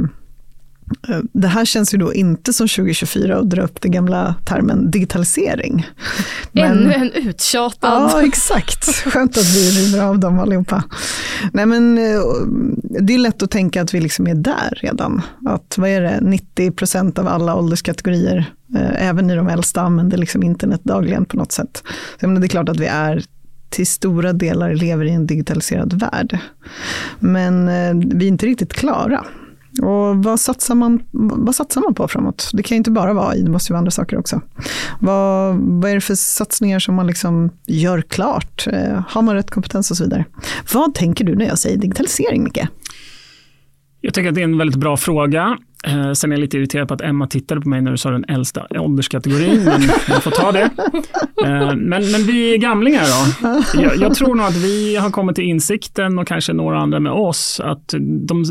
det 1.34 1.48
här 1.48 1.66
känns 1.66 1.94
ju 1.94 1.98
då 1.98 2.14
inte 2.14 2.54
som 2.54 2.68
2024 2.68 3.38
att 3.38 3.50
dra 3.50 3.62
upp 3.62 3.82
den 3.82 3.92
gamla 3.92 4.36
termen 4.46 4.92
digitalisering. 4.92 5.88
Men, 6.52 6.72
Ännu 6.72 6.94
en 6.94 7.12
uttjatad. 7.12 8.12
Ja, 8.14 8.22
exakt. 8.24 8.86
Skönt 8.86 9.38
att 9.38 9.56
vi 9.56 9.70
river 9.70 10.04
av 10.04 10.20
dem 10.20 10.40
allihopa. 10.40 10.84
Nej, 11.54 11.66
men, 11.66 11.98
eh, 11.98 12.22
det 13.00 13.14
är 13.14 13.18
lätt 13.18 13.44
att 13.44 13.52
tänka 13.52 13.82
att 13.82 13.94
vi 13.94 14.02
liksom 14.02 14.28
är 14.28 14.36
där 14.36 14.80
redan. 14.82 15.22
Att 15.46 15.78
vad 15.78 15.90
är 15.90 16.02
det, 16.02 16.20
90 16.22 16.72
procent 16.72 17.20
av 17.20 17.28
alla 17.28 17.56
ålderskategorier, 17.56 18.54
eh, 18.76 19.08
även 19.08 19.30
i 19.30 19.36
de 19.36 19.48
äldsta, 19.48 19.82
använder 19.82 20.18
liksom 20.18 20.44
internet 20.44 20.82
dagligen 20.84 21.26
på 21.26 21.38
något 21.38 21.52
sätt. 21.52 21.84
Så, 22.22 22.28
det 22.28 22.46
är 22.46 22.48
klart 22.48 22.70
att 22.70 22.80
vi 22.80 22.86
är 22.86 23.24
till 23.70 23.88
stora 23.88 24.34
delar 24.34 24.74
lever 24.74 25.06
i 25.06 25.12
en 25.12 25.28
digitaliserad 25.28 25.94
värld. 25.94 26.38
Men 27.20 27.68
eh, 27.68 28.18
vi 28.18 28.26
är 28.26 28.30
inte 28.30 28.46
riktigt 28.46 28.74
klara. 28.74 29.26
Och 29.82 30.24
vad 30.24 30.40
satsar, 30.40 30.76
man, 30.76 31.04
vad 31.12 31.56
satsar 31.56 31.82
man 31.82 31.94
på 31.94 32.08
framåt? 32.08 32.50
Det 32.54 32.64
kan 32.64 32.76
ju 32.76 32.78
inte 32.78 32.92
bara 32.92 33.14
vara 33.14 33.30
AI, 33.30 33.42
det 33.42 33.52
måste 33.52 33.72
ju 33.72 33.74
vara 33.74 33.80
andra 33.80 33.92
saker 33.92 34.18
också. 34.18 34.42
Vad, 35.00 35.56
vad 35.56 35.92
är 35.92 35.96
det 35.96 36.02
för 36.02 36.16
satsningar 36.16 36.80
som 36.80 36.96
man 36.96 37.08
liksom 37.08 37.50
gör 37.68 38.02
klart? 38.02 38.68
Eh, 38.68 39.04
har 39.08 39.22
man 39.22 39.36
rätt 39.36 39.52
kompetens 39.52 39.92
och 39.92 39.98
så 39.98 40.04
vidare? 40.04 40.26
Vad 40.74 40.94
tänker 40.94 41.26
du 41.26 41.36
när 41.36 41.46
jag 41.46 41.60
säger 41.60 41.78
digitalisering, 41.78 42.44
Micke? 42.44 42.68
Jag 44.02 44.14
tycker 44.14 44.30
att 44.30 44.36
det 44.36 44.42
är 44.42 44.46
en 44.46 44.58
väldigt 44.58 44.78
bra 44.78 44.98
fråga. 44.98 45.58
Eh, 45.88 46.12
sen 46.14 46.32
är 46.32 46.36
jag 46.36 46.42
lite 46.42 46.58
irriterad 46.58 46.88
på 46.88 46.94
att 46.94 47.02
Emma 47.02 47.28
tittade 47.28 47.62
på 47.62 47.70
mig 47.70 47.82
när 47.82 47.92
du 47.92 47.98
sa 47.98 48.12
den 48.12 48.26
äldsta 48.28 48.68
ålderskategorin, 48.70 49.64
men 49.64 49.82
jag 50.08 50.24
får 50.24 50.32
ta 50.32 50.52
det. 50.52 50.70
Eh, 51.44 51.76
men, 51.76 52.12
men 52.12 52.24
vi 52.28 52.54
är 52.54 52.58
gamlingar 52.58 53.04
då. 53.04 53.64
Jag, 53.82 53.98
jag, 53.98 54.16
tror 54.16 54.36
nog 54.36 54.46
att 54.46 54.56
vi 54.56 54.96
har 54.96 55.10
kommit 55.10 55.36
till 55.36 55.46
insikten 55.46 56.20
och 56.20 56.28
kanske 56.28 56.54
några 56.54 56.80
andra 56.80 57.00
med 57.00 57.12
oss 57.12 57.62
att 57.64 57.94
de 58.28 58.46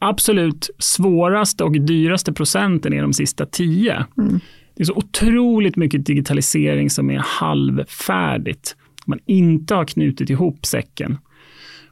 absolut 0.00 0.70
svåraste 0.78 1.64
och 1.64 1.80
dyraste 1.80 2.32
procenten 2.32 2.92
är 2.92 3.02
de 3.02 3.12
sista 3.12 3.46
tio. 3.46 4.06
Mm. 4.18 4.40
Det 4.76 4.82
är 4.82 4.84
så 4.84 4.94
otroligt 4.94 5.76
mycket 5.76 6.06
digitalisering 6.06 6.90
som 6.90 7.10
är 7.10 7.18
halvfärdigt. 7.18 8.76
Man 9.06 9.18
inte 9.26 9.74
har 9.74 9.84
knutit 9.84 10.30
ihop 10.30 10.66
säcken. 10.66 11.18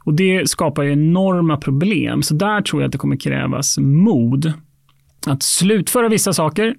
Och 0.05 0.15
det 0.15 0.49
skapar 0.49 0.83
ju 0.83 0.93
enorma 0.93 1.57
problem. 1.57 2.23
Så 2.23 2.35
där 2.35 2.61
tror 2.61 2.83
jag 2.83 2.87
att 2.87 2.93
det 2.93 2.99
kommer 2.99 3.17
krävas 3.17 3.79
mod. 3.79 4.53
Att 5.27 5.43
slutföra 5.43 6.09
vissa 6.09 6.33
saker 6.33 6.75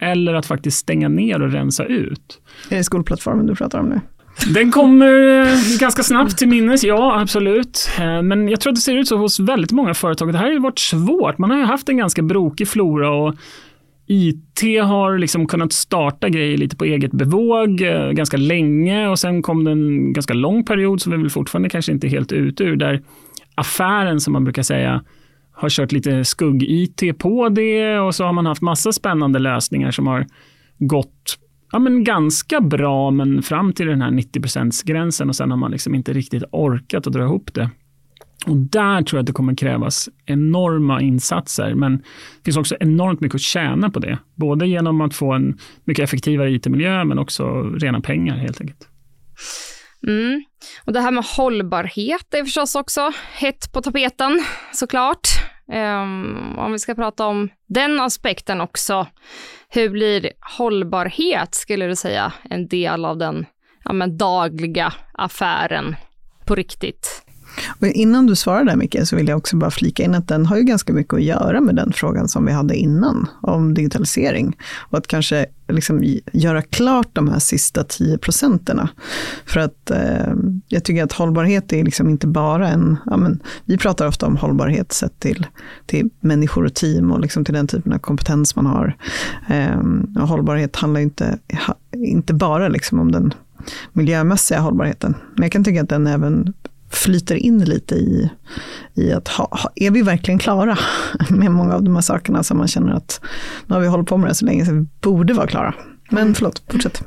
eller 0.00 0.34
att 0.34 0.46
faktiskt 0.46 0.78
stänga 0.78 1.08
ner 1.08 1.42
och 1.42 1.52
rensa 1.52 1.84
ut. 1.84 2.40
Är 2.70 2.76
det 2.76 2.84
skolplattformen 2.84 3.46
du 3.46 3.54
pratar 3.54 3.80
om 3.80 3.88
nu? 3.88 4.00
Den 4.46 4.70
kommer 4.70 5.42
eh, 5.42 5.78
ganska 5.80 6.02
snabbt 6.02 6.38
till 6.38 6.48
minnes, 6.48 6.84
ja 6.84 7.20
absolut. 7.20 7.90
Eh, 7.98 8.22
men 8.22 8.48
jag 8.48 8.60
tror 8.60 8.70
att 8.70 8.76
det 8.76 8.80
ser 8.80 8.96
ut 8.96 9.08
så 9.08 9.16
hos 9.16 9.40
väldigt 9.40 9.72
många 9.72 9.94
företag. 9.94 10.32
Det 10.32 10.38
här 10.38 10.44
har 10.44 10.52
ju 10.52 10.58
varit 10.58 10.78
svårt. 10.78 11.38
Man 11.38 11.50
har 11.50 11.58
ju 11.58 11.64
haft 11.64 11.88
en 11.88 11.96
ganska 11.96 12.22
brokig 12.22 12.68
flora 12.68 13.10
och 13.10 13.34
IT 14.06 14.60
har 14.82 15.18
liksom 15.18 15.46
kunnat 15.46 15.72
starta 15.72 16.28
grejer 16.28 16.56
lite 16.56 16.76
på 16.76 16.84
eget 16.84 17.12
bevåg 17.12 17.82
eh, 17.82 18.10
ganska 18.10 18.36
länge 18.36 19.08
och 19.08 19.18
sen 19.18 19.42
kom 19.42 19.64
det 19.64 19.70
en 19.70 20.12
ganska 20.12 20.34
lång 20.34 20.64
period 20.64 21.00
som 21.02 21.12
vi 21.12 21.18
väl 21.18 21.30
fortfarande 21.30 21.68
kanske 21.68 21.92
inte 21.92 22.06
är 22.06 22.08
helt 22.08 22.32
ute 22.32 22.64
ur 22.64 22.76
där 22.76 23.02
affären 23.54 24.20
som 24.20 24.32
man 24.32 24.44
brukar 24.44 24.62
säga 24.62 25.04
har 25.52 25.68
kört 25.68 25.92
lite 25.92 26.24
skugg-IT 26.24 27.18
på 27.18 27.48
det 27.48 27.98
och 27.98 28.14
så 28.14 28.24
har 28.24 28.32
man 28.32 28.46
haft 28.46 28.62
massa 28.62 28.92
spännande 28.92 29.38
lösningar 29.38 29.90
som 29.90 30.06
har 30.06 30.26
gått 30.78 31.38
ja, 31.72 31.78
men 31.78 32.04
ganska 32.04 32.60
bra, 32.60 33.10
men 33.10 33.42
fram 33.42 33.72
till 33.72 33.86
den 33.86 34.02
här 34.02 34.10
90 34.10 34.84
gränsen 34.84 35.28
och 35.28 35.36
sen 35.36 35.50
har 35.50 35.58
man 35.58 35.70
liksom 35.70 35.94
inte 35.94 36.12
riktigt 36.12 36.42
orkat 36.52 37.06
att 37.06 37.12
dra 37.12 37.22
ihop 37.22 37.54
det. 37.54 37.70
Och 38.46 38.56
där 38.56 39.02
tror 39.02 39.18
jag 39.18 39.22
att 39.22 39.26
det 39.26 39.32
kommer 39.32 39.54
krävas 39.54 40.08
enorma 40.26 41.00
insatser, 41.00 41.74
men 41.74 41.96
det 41.96 42.44
finns 42.44 42.56
också 42.56 42.76
enormt 42.80 43.20
mycket 43.20 43.34
att 43.34 43.40
tjäna 43.40 43.90
på 43.90 43.98
det. 43.98 44.18
Både 44.34 44.66
genom 44.66 45.00
att 45.00 45.14
få 45.14 45.32
en 45.32 45.58
mycket 45.84 46.04
effektivare 46.04 46.50
IT-miljö, 46.50 47.04
men 47.04 47.18
också 47.18 47.62
rena 47.62 48.00
pengar 48.00 48.36
helt 48.36 48.60
enkelt. 48.60 48.88
Mm. 50.06 50.44
Och 50.84 50.92
det 50.92 51.00
här 51.00 51.10
med 51.10 51.24
hållbarhet 51.24 52.34
är 52.34 52.44
förstås 52.44 52.74
också 52.74 53.12
hett 53.32 53.72
på 53.72 53.82
tapeten 53.82 54.44
såklart. 54.72 55.28
Um, 55.72 56.58
om 56.58 56.72
vi 56.72 56.78
ska 56.78 56.94
prata 56.94 57.26
om 57.26 57.48
den 57.68 58.00
aspekten 58.00 58.60
också. 58.60 59.06
Hur 59.70 59.88
blir 59.90 60.30
hållbarhet, 60.58 61.54
skulle 61.54 61.86
du 61.86 61.96
säga, 61.96 62.32
en 62.50 62.68
del 62.68 63.04
av 63.04 63.18
den 63.18 63.46
ja, 63.84 63.92
men 63.92 64.16
dagliga 64.18 64.92
affären 65.12 65.96
på 66.46 66.54
riktigt? 66.54 67.27
Och 67.80 67.86
innan 67.86 68.26
du 68.26 68.36
svarar 68.36 68.64
där 68.64 68.76
Micke, 68.76 68.96
så 69.04 69.16
vill 69.16 69.28
jag 69.28 69.38
också 69.38 69.56
bara 69.56 69.70
flika 69.70 70.02
in 70.02 70.14
att 70.14 70.28
den 70.28 70.46
har 70.46 70.56
ju 70.56 70.62
ganska 70.62 70.92
mycket 70.92 71.14
att 71.14 71.22
göra 71.22 71.60
med 71.60 71.76
den 71.76 71.92
frågan 71.92 72.28
som 72.28 72.46
vi 72.46 72.52
hade 72.52 72.76
innan, 72.76 73.26
om 73.42 73.74
digitalisering. 73.74 74.56
Och 74.90 74.98
att 74.98 75.06
kanske 75.06 75.46
liksom 75.68 76.18
göra 76.32 76.62
klart 76.62 77.08
de 77.12 77.28
här 77.28 77.38
sista 77.38 77.84
10 77.84 78.18
procenterna. 78.18 78.88
För 79.46 79.60
att 79.60 79.90
eh, 79.90 80.34
jag 80.68 80.84
tycker 80.84 81.04
att 81.04 81.12
hållbarhet 81.12 81.72
är 81.72 81.84
liksom 81.84 82.08
inte 82.08 82.26
bara 82.26 82.68
en, 82.68 82.96
ja, 83.06 83.16
men, 83.16 83.40
vi 83.64 83.78
pratar 83.78 84.06
ofta 84.06 84.26
om 84.26 84.36
hållbarhet 84.36 84.92
sett 84.92 85.20
till, 85.20 85.46
till 85.86 86.10
människor 86.20 86.64
och 86.64 86.74
team 86.74 87.12
och 87.12 87.20
liksom 87.20 87.44
till 87.44 87.54
den 87.54 87.66
typen 87.66 87.92
av 87.92 87.98
kompetens 87.98 88.56
man 88.56 88.66
har. 88.66 88.96
Eh, 89.48 89.78
och 90.22 90.28
hållbarhet 90.28 90.76
handlar 90.76 91.00
inte, 91.00 91.38
inte 91.96 92.34
bara 92.34 92.68
liksom 92.68 93.00
om 93.00 93.12
den 93.12 93.34
miljömässiga 93.92 94.60
hållbarheten. 94.60 95.14
Men 95.34 95.42
jag 95.42 95.52
kan 95.52 95.64
tycka 95.64 95.82
att 95.82 95.88
den 95.88 96.06
även 96.06 96.52
flyter 96.90 97.36
in 97.36 97.64
lite 97.64 97.94
i, 97.94 98.30
i 98.94 99.12
att 99.12 99.28
ha, 99.28 99.72
är 99.74 99.90
vi 99.90 100.02
verkligen 100.02 100.38
klara 100.38 100.78
med 101.30 101.50
många 101.50 101.74
av 101.74 101.82
de 101.82 101.94
här 101.94 102.02
sakerna 102.02 102.42
som 102.42 102.58
man 102.58 102.68
känner 102.68 102.92
att 102.92 103.20
nu 103.66 103.74
har 103.74 103.80
vi 103.80 103.88
hållit 103.88 104.08
på 104.08 104.16
med 104.16 104.30
det 104.30 104.34
så 104.34 104.44
länge 104.44 104.64
så 104.64 104.72
vi 104.72 104.86
borde 105.00 105.32
vara 105.34 105.46
klara. 105.46 105.74
Men 106.10 106.22
mm. 106.22 106.34
förlåt, 106.34 106.62
fortsätt. 106.70 107.02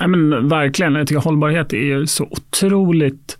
Ja, 0.00 0.06
men 0.06 0.48
verkligen, 0.48 0.94
jag 0.94 1.06
tycker 1.06 1.20
hållbarhet 1.20 1.72
är 1.72 2.06
så 2.06 2.24
otroligt 2.30 3.38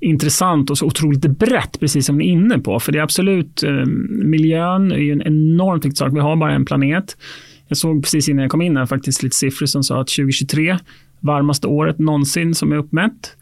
intressant 0.00 0.70
och 0.70 0.78
så 0.78 0.86
otroligt 0.86 1.38
brett, 1.38 1.80
precis 1.80 2.06
som 2.06 2.18
ni 2.18 2.28
är 2.28 2.32
inne 2.32 2.58
på. 2.58 2.80
För 2.80 2.92
det 2.92 2.98
är 2.98 3.02
absolut, 3.02 3.62
eh, 3.62 3.84
miljön 4.08 4.92
är 4.92 4.96
ju 4.96 5.12
en 5.12 5.22
enormt 5.22 5.84
viktig 5.84 5.98
sak. 5.98 6.12
Vi 6.12 6.20
har 6.20 6.36
bara 6.36 6.52
en 6.52 6.64
planet. 6.64 7.16
Jag 7.68 7.78
såg 7.78 8.02
precis 8.02 8.28
innan 8.28 8.42
jag 8.42 8.50
kom 8.50 8.62
in 8.62 8.76
här 8.76 8.86
faktiskt 8.86 9.22
lite 9.22 9.36
siffror 9.36 9.66
som 9.66 9.82
sa 9.82 10.00
att 10.00 10.08
2023, 10.08 10.78
varmaste 11.20 11.66
året 11.66 11.98
någonsin 11.98 12.54
som 12.54 12.72
är 12.72 12.76
uppmätt 12.76 13.36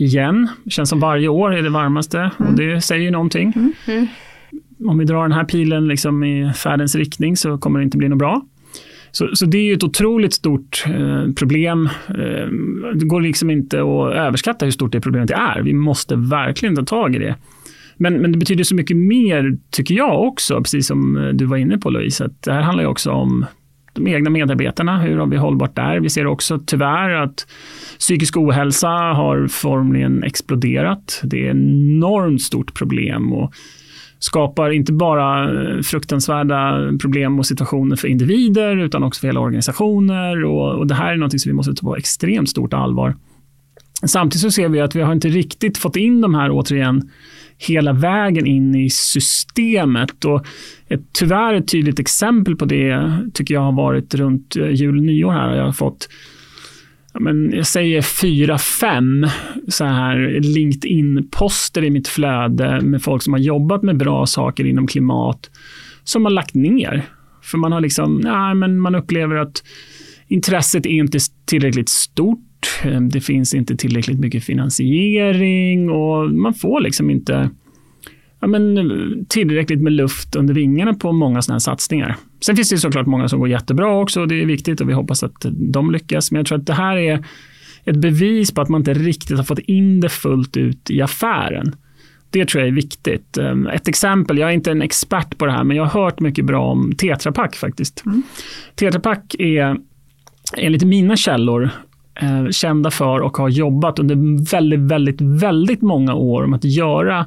igen. 0.00 0.48
Det 0.64 0.70
känns 0.70 0.88
som 0.88 1.00
varje 1.00 1.28
år 1.28 1.54
är 1.54 1.62
det 1.62 1.70
varmaste 1.70 2.18
mm. 2.18 2.50
och 2.50 2.56
det 2.56 2.80
säger 2.80 3.02
ju 3.02 3.10
någonting. 3.10 3.52
Mm. 3.56 3.72
mm. 3.86 4.06
Om 4.88 4.98
vi 4.98 5.04
drar 5.04 5.22
den 5.22 5.32
här 5.32 5.44
pilen 5.44 5.88
liksom 5.88 6.24
i 6.24 6.52
färdens 6.52 6.94
riktning 6.94 7.36
så 7.36 7.58
kommer 7.58 7.78
det 7.78 7.84
inte 7.84 7.96
bli 7.96 8.08
något 8.08 8.18
bra. 8.18 8.42
Så, 9.10 9.28
så 9.32 9.46
det 9.46 9.58
är 9.58 9.62
ju 9.62 9.74
ett 9.74 9.82
otroligt 9.82 10.34
stort 10.34 10.84
eh, 10.86 11.32
problem. 11.32 11.88
Eh, 12.08 12.48
det 12.94 13.06
går 13.06 13.20
liksom 13.20 13.50
inte 13.50 13.76
att 13.76 14.14
överskatta 14.14 14.64
hur 14.64 14.72
stort 14.72 14.92
det 14.92 15.00
problemet 15.00 15.30
är. 15.30 15.62
Vi 15.62 15.74
måste 15.74 16.16
verkligen 16.16 16.76
ta 16.76 16.84
tag 16.84 17.14
i 17.14 17.18
det. 17.18 17.34
Men, 17.96 18.14
men 18.14 18.32
det 18.32 18.38
betyder 18.38 18.64
så 18.64 18.74
mycket 18.74 18.96
mer, 18.96 19.58
tycker 19.70 19.94
jag 19.94 20.22
också, 20.22 20.58
precis 20.58 20.86
som 20.86 21.16
eh, 21.16 21.28
du 21.28 21.44
var 21.44 21.56
inne 21.56 21.78
på 21.78 21.90
Louise, 21.90 22.24
att 22.24 22.42
det 22.42 22.52
här 22.52 22.62
handlar 22.62 22.84
ju 22.84 22.88
också 22.88 23.10
om 23.10 23.46
de 23.92 24.06
egna 24.06 24.30
medarbetarna. 24.30 24.98
Hur 25.00 25.18
har 25.18 25.26
vi 25.26 25.36
hållbart 25.36 25.76
där? 25.76 26.00
Vi 26.00 26.10
ser 26.10 26.26
också 26.26 26.58
tyvärr 26.66 27.10
att 27.10 27.46
psykisk 27.98 28.36
ohälsa 28.36 28.88
har 28.88 29.48
formligen 29.48 30.22
exploderat. 30.22 31.20
Det 31.24 31.46
är 31.46 31.50
ett 31.50 31.56
enormt 31.56 32.42
stort 32.42 32.74
problem 32.74 33.32
och 33.32 33.52
skapar 34.18 34.70
inte 34.70 34.92
bara 34.92 35.44
eh, 35.44 35.80
fruktansvärda 35.80 36.90
problem 37.00 37.38
och 37.38 37.46
situationer 37.46 37.96
för 37.96 38.08
individer 38.08 38.76
utan 38.76 39.02
också 39.02 39.20
för 39.20 39.28
hela 39.28 39.40
organisationer. 39.40 40.44
Och, 40.44 40.78
och 40.78 40.86
det 40.86 40.94
här 40.94 41.12
är 41.12 41.16
något 41.16 41.40
som 41.40 41.50
vi 41.50 41.54
måste 41.54 41.74
ta 41.74 41.86
på 41.86 41.96
extremt 41.96 42.50
stort 42.50 42.74
allvar. 42.74 43.14
Samtidigt 44.06 44.42
så 44.42 44.50
ser 44.50 44.68
vi 44.68 44.80
att 44.80 44.96
vi 44.96 45.00
har 45.00 45.12
inte 45.12 45.28
riktigt 45.28 45.78
fått 45.78 45.96
in 45.96 46.20
de 46.20 46.34
här, 46.34 46.50
återigen, 46.50 47.10
hela 47.58 47.92
vägen 47.92 48.46
in 48.46 48.74
i 48.74 48.90
systemet. 48.90 50.24
Och 50.24 50.46
ett, 50.88 51.00
tyvärr 51.12 51.54
ett 51.54 51.68
tydligt 51.68 51.98
exempel 51.98 52.56
på 52.56 52.64
det 52.64 53.18
tycker 53.34 53.54
jag 53.54 53.60
har 53.60 53.72
varit 53.72 54.14
runt 54.14 54.56
eh, 54.56 54.70
jul 54.70 54.96
och 54.96 55.02
nyår 55.02 55.32
här. 55.32 55.56
Jag 55.56 55.64
har 55.64 55.72
fått 55.72 56.08
men 57.18 57.52
jag 57.52 57.66
säger 57.66 58.02
fyra, 58.02 58.58
fem 58.58 59.26
så 59.68 59.84
här 59.84 60.40
LinkedIn-poster 60.40 61.84
i 61.84 61.90
mitt 61.90 62.08
flöde 62.08 62.80
med 62.80 63.02
folk 63.02 63.22
som 63.22 63.32
har 63.32 63.40
jobbat 63.40 63.82
med 63.82 63.96
bra 63.96 64.26
saker 64.26 64.64
inom 64.64 64.86
klimat 64.86 65.50
som 66.04 66.24
har 66.24 66.32
lagt 66.32 66.54
ner. 66.54 67.04
För 67.42 67.58
man 67.58 67.72
har 67.72 67.80
liksom, 67.80 68.16
nej, 68.16 68.54
men 68.54 68.80
man 68.80 68.94
upplever 68.94 69.36
att 69.36 69.62
intresset 70.28 70.86
är 70.86 70.90
inte 70.90 71.18
tillräckligt 71.44 71.88
stort. 71.88 72.49
Det 73.12 73.20
finns 73.20 73.54
inte 73.54 73.76
tillräckligt 73.76 74.20
mycket 74.20 74.44
finansiering 74.44 75.90
och 75.90 76.30
man 76.30 76.54
får 76.54 76.80
liksom 76.80 77.10
inte 77.10 77.50
ja, 78.40 78.46
men, 78.46 79.26
tillräckligt 79.28 79.82
med 79.82 79.92
luft 79.92 80.36
under 80.36 80.54
vingarna 80.54 80.94
på 80.94 81.12
många 81.12 81.42
sådana 81.42 81.54
här 81.54 81.60
satsningar. 81.60 82.16
Sen 82.40 82.56
finns 82.56 82.70
det 82.70 82.78
såklart 82.78 83.06
många 83.06 83.28
som 83.28 83.38
går 83.38 83.48
jättebra 83.48 83.98
också 83.98 84.20
och 84.20 84.28
det 84.28 84.42
är 84.42 84.46
viktigt 84.46 84.80
och 84.80 84.88
vi 84.88 84.92
hoppas 84.92 85.22
att 85.22 85.46
de 85.50 85.90
lyckas. 85.90 86.30
Men 86.30 86.38
jag 86.38 86.46
tror 86.46 86.58
att 86.58 86.66
det 86.66 86.74
här 86.74 86.96
är 86.96 87.24
ett 87.84 87.96
bevis 87.96 88.52
på 88.52 88.60
att 88.60 88.68
man 88.68 88.80
inte 88.80 88.94
riktigt 88.94 89.36
har 89.36 89.44
fått 89.44 89.58
in 89.58 90.00
det 90.00 90.08
fullt 90.08 90.56
ut 90.56 90.90
i 90.90 91.02
affären. 91.02 91.74
Det 92.30 92.44
tror 92.44 92.60
jag 92.60 92.68
är 92.68 92.74
viktigt. 92.74 93.38
Ehm, 93.38 93.66
ett 93.66 93.88
exempel, 93.88 94.38
jag 94.38 94.50
är 94.50 94.54
inte 94.54 94.70
en 94.70 94.82
expert 94.82 95.38
på 95.38 95.46
det 95.46 95.52
här, 95.52 95.64
men 95.64 95.76
jag 95.76 95.84
har 95.84 96.02
hört 96.02 96.20
mycket 96.20 96.44
bra 96.44 96.70
om 96.70 96.92
Tetra 96.98 97.32
Pak 97.32 97.56
faktiskt. 97.56 98.02
Mm. 98.06 98.22
Tetra 98.74 99.00
Pak 99.00 99.34
är 99.38 99.76
enligt 100.56 100.84
mina 100.84 101.16
källor 101.16 101.70
kända 102.50 102.90
för 102.90 103.20
och 103.20 103.36
har 103.36 103.48
jobbat 103.48 103.98
under 103.98 104.44
väldigt, 104.50 104.80
väldigt, 104.80 105.20
väldigt 105.20 105.82
många 105.82 106.14
år 106.14 106.44
om 106.44 106.54
att 106.54 106.64
göra 106.64 107.26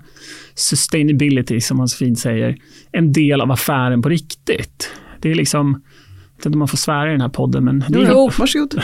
sustainability, 0.55 1.61
som 1.61 1.77
man 1.77 1.87
så 1.87 1.97
fint 1.97 2.19
säger, 2.19 2.57
en 2.91 3.11
del 3.11 3.41
av 3.41 3.51
affären 3.51 4.01
på 4.01 4.09
riktigt. 4.09 4.91
Det 5.21 5.31
är 5.31 5.35
liksom, 5.35 5.67
jag 5.67 6.37
vet 6.37 6.45
inte 6.45 6.55
om 6.55 6.59
man 6.59 6.67
får 6.67 6.77
svära 6.77 7.09
i 7.09 7.11
den 7.11 7.21
här 7.21 7.29
podden, 7.29 7.63
men... 7.63 7.83
Jo, 7.89 8.05
jo 8.07 8.29
varsågod. 8.39 8.81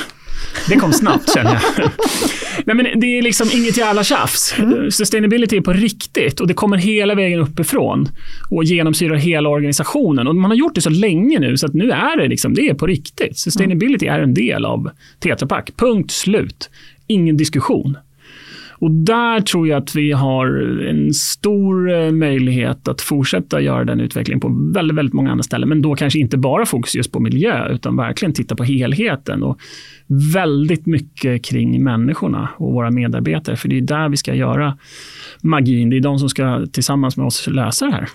Det 0.70 0.76
kom 0.76 0.94
snabbt 0.94 1.34
känner 1.34 1.54
jag. 1.54 1.90
Nej, 2.66 2.76
men 2.76 3.00
det 3.00 3.18
är 3.18 3.22
liksom 3.22 3.48
inget 3.54 3.78
jävla 3.78 4.04
tjafs. 4.04 4.56
Mm. 4.60 4.92
Sustainability 4.92 5.58
är 5.58 5.62
på 5.62 5.74
riktigt 5.74 6.40
och 6.40 6.48
det 6.48 6.54
kommer 6.54 6.78
hela 6.78 7.16
vägen 7.16 7.40
uppifrån 7.40 8.10
och 8.50 8.64
genomsyrar 8.64 9.16
hela 9.16 9.50
organisationen. 9.50 10.28
Och 10.28 10.36
man 10.36 10.52
har 10.52 10.56
gjort 10.56 10.76
det 10.76 10.82
så 10.82 10.90
länge 10.90 11.40
nu 11.40 11.58
så 11.58 11.66
att 11.66 11.74
nu 11.74 11.92
är 11.92 12.18
det 12.18 12.28
liksom, 12.28 12.54
det 12.54 12.70
är 12.70 12.74
på 12.74 12.88
riktigt. 12.88 13.38
Sustainability 13.38 14.06
mm. 14.06 14.20
är 14.20 14.24
en 14.24 14.34
del 14.34 14.66
av 14.66 14.90
Tetra 15.20 15.48
Pak. 15.48 15.78
Punkt 15.78 16.12
slut. 16.12 16.70
Ingen 17.08 17.38
diskussion. 17.38 17.98
Och 18.82 18.92
där 18.92 19.42
tror 19.42 19.68
jag 19.68 19.84
att 19.84 19.96
vi 19.96 20.12
har 20.12 20.48
en 20.88 21.14
stor 21.14 21.92
eh, 21.92 22.12
möjlighet 22.12 22.88
att 22.88 23.02
fortsätta 23.02 23.62
göra 23.62 23.86
den 23.86 24.00
utvecklingen 24.00 24.40
på 24.40 24.72
väldigt, 24.74 24.98
väldigt 24.98 25.14
många 25.14 25.32
andra 25.32 25.44
ställen. 25.44 25.70
Men 25.70 25.82
då 25.82 25.96
kanske 25.96 26.20
inte 26.20 26.38
bara 26.38 26.66
fokus 26.66 26.96
just 26.96 27.12
på 27.12 27.20
miljö, 27.20 27.70
utan 27.70 27.98
verkligen 27.98 28.34
titta 28.34 28.56
på 28.56 28.64
helheten 28.64 29.44
och 29.44 29.60
väldigt 30.34 30.86
mycket 30.86 31.44
kring 31.44 31.84
människorna 31.84 32.50
och 32.58 32.74
våra 32.74 32.92
medarbetare. 32.92 33.56
För 33.56 33.70
det 33.70 33.78
är 33.78 33.82
där 33.82 34.10
vi 34.10 34.18
ska 34.18 34.34
göra 34.34 34.78
magin. 35.42 35.90
Det 35.90 35.98
är 35.98 36.02
de 36.02 36.20
som 36.20 36.30
ska 36.30 36.66
tillsammans 36.72 37.18
med 37.18 37.26
oss 37.26 37.48
lösa 37.48 37.86
det 37.86 37.92
här. 37.92 38.10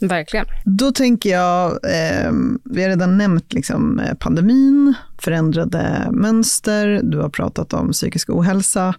Verkligen. 0.00 0.46
Då 0.64 0.92
tänker 0.92 1.30
jag, 1.30 1.70
eh, 1.70 2.32
vi 2.64 2.82
har 2.82 2.88
redan 2.88 3.18
nämnt 3.18 3.52
liksom 3.52 3.98
eh, 3.98 4.14
pandemin, 4.14 4.94
förändrade 5.18 6.08
mönster, 6.12 7.00
du 7.02 7.18
har 7.18 7.28
pratat 7.28 7.72
om 7.72 7.92
psykisk 7.92 8.30
ohälsa. 8.30 8.94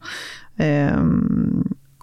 Eh, 0.61 1.03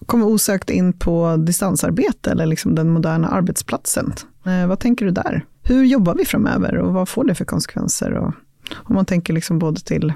kommer 0.07 0.27
osökt 0.27 0.71
in 0.71 0.93
på 0.93 1.37
distansarbete 1.37 2.31
eller 2.31 2.47
liksom 2.47 2.75
den 2.75 2.91
moderna 2.91 3.29
arbetsplatsen. 3.29 4.13
Eh, 4.47 4.67
vad 4.67 4.81
tänker 4.81 5.05
du 5.07 5.11
där? 5.11 5.45
Hur 5.63 5.85
jobbar 5.85 6.15
vi 6.15 6.25
framöver 6.25 6.79
och 6.79 6.93
vad 6.93 7.09
får 7.09 7.25
det 7.25 7.35
för 7.35 7.45
konsekvenser? 7.45 8.13
Och 8.13 8.35
om 8.75 8.95
man 8.95 9.05
tänker 9.05 9.33
liksom 9.33 9.59
både 9.59 9.81
till 9.81 10.13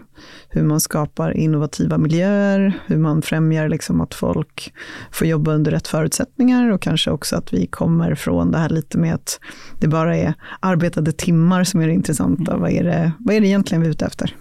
hur 0.49 0.63
man 0.63 0.81
skapar 0.81 1.37
innovativa 1.37 1.99
miljöer, 1.99 2.79
hur 2.87 2.99
man 2.99 3.23
främjar 3.23 3.69
liksom 3.69 4.01
att 4.01 4.15
folk 4.15 4.75
får 5.11 5.27
jobba 5.27 5.53
under 5.53 5.71
rätt 5.71 5.89
förutsättningar 5.89 6.71
och 6.71 6.83
kanske 6.83 7.11
också 7.11 7.37
att 7.37 7.53
vi 7.53 7.67
kommer 7.67 8.15
från 8.15 8.51
det 8.51 8.59
här 8.59 8.69
lite 8.69 8.99
med 8.99 9.15
att 9.15 9.41
det 9.79 9.89
bara 9.89 10.17
är 10.17 10.35
arbetade 10.61 11.13
timmar 11.13 11.65
som 11.65 11.81
är 11.81 11.87
det 11.87 11.93
intressanta. 11.93 12.57
Vad 12.57 12.71
är 12.71 12.85
det, 12.85 13.13
vad 13.19 13.35
är 13.35 13.41
det 13.41 13.47
egentligen 13.47 13.83
vi 13.83 13.89
är 13.89 13.93
ute 13.93 14.07
efter? 14.07 14.37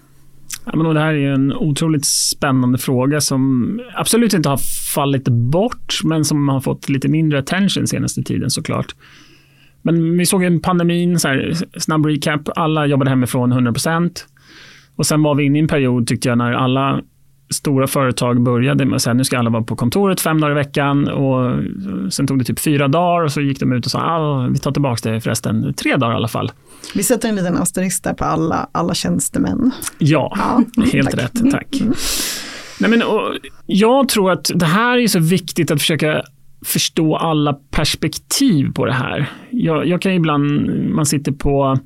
Ja, 0.66 0.76
men 0.76 0.96
det 0.96 1.00
här 1.00 1.14
är 1.14 1.34
en 1.34 1.54
otroligt 1.54 2.06
spännande 2.06 2.78
fråga 2.78 3.22
som 3.22 3.80
absolut 3.94 4.34
inte 4.34 4.50
har 4.50 4.60
fallit 4.94 5.28
bort, 5.28 6.00
men 6.04 6.26
som 6.26 6.50
har 6.50 6.62
fått 6.62 6.90
lite 6.90 7.08
mindre 7.08 7.40
attention 7.40 7.88
senaste 7.88 8.24
tiden 8.24 8.50
såklart. 8.50 8.96
Men 9.82 10.18
vi 10.18 10.26
såg 10.26 10.44
en 10.44 10.60
pandemin, 10.60 11.20
så 11.20 11.28
här, 11.28 11.54
snabb 11.80 12.06
recap, 12.06 12.50
alla 12.56 12.86
jobbade 12.86 13.10
hemifrån 13.10 13.54
100% 13.54 14.20
Och 14.96 15.06
sen 15.06 15.24
var 15.24 15.36
vi 15.36 15.44
inne 15.44 15.58
i 15.58 15.62
en 15.62 15.68
period, 15.68 16.08
tyckte 16.08 16.30
jag, 16.30 16.38
när 16.38 16.52
alla 16.52 17.02
stora 17.54 17.88
företag 17.88 18.42
började 18.42 18.86
med 18.86 18.96
att 18.96 19.02
säga 19.02 19.14
nu 19.14 19.24
ska 19.24 19.40
alla 19.40 19.50
vara 19.50 19.64
på 19.64 19.76
kontoret 19.76 20.22
fem 20.22 20.42
dagar 20.42 20.52
i 20.52 20.56
veckan. 20.56 21.08
Och 21.08 21.60
sen 22.14 22.28
tog 22.28 22.40
det 22.40 22.46
typ 22.46 22.60
fyra 22.60 22.88
dagar 22.88 23.24
och 23.24 23.32
så 23.32 23.42
gick 23.42 23.60
de 23.60 23.74
ut 23.74 23.86
och 23.86 23.92
sa 23.92 24.00
ah, 24.00 24.48
vi 24.48 24.60
tar 24.60 24.72
tillbaka 24.72 25.12
det 25.12 25.22
förresten 25.22 25.74
tre 25.74 25.96
dagar 25.96 26.14
i 26.14 26.16
alla 26.16 26.28
fall. 26.28 26.52
Vi 26.96 27.04
sätter 27.04 27.30
en 27.30 27.36
liten 27.36 27.58
asterisk 27.58 28.04
där 28.04 28.14
på 28.14 28.24
alla, 28.24 28.70
alla 28.72 28.94
tjänstemän. 28.94 29.72
Ja, 29.98 30.34
ja 30.38 30.84
helt 30.94 31.12
tack. 31.12 31.20
rätt. 31.20 31.52
Tack. 31.52 31.82
Mm. 31.82 31.94
Nej, 32.80 32.90
men, 32.90 33.04
jag 33.66 34.10
tror 34.10 34.32
att 34.32 34.52
det 34.56 34.66
här 34.66 34.98
är 34.98 35.08
så 35.08 35.20
viktigt 35.20 35.72
att 35.72 35.80
försöka 35.80 36.22
förstå 36.66 37.16
alla 37.16 37.54
perspektiv 37.54 38.74
på 38.74 38.86
det 38.86 38.94
här. 38.94 39.30
Jag, 39.50 39.88
jag 39.88 40.02
kan 40.02 40.12
ibland, 40.12 40.70
man 40.90 41.06
sitter 41.06 41.32
på 41.32 41.78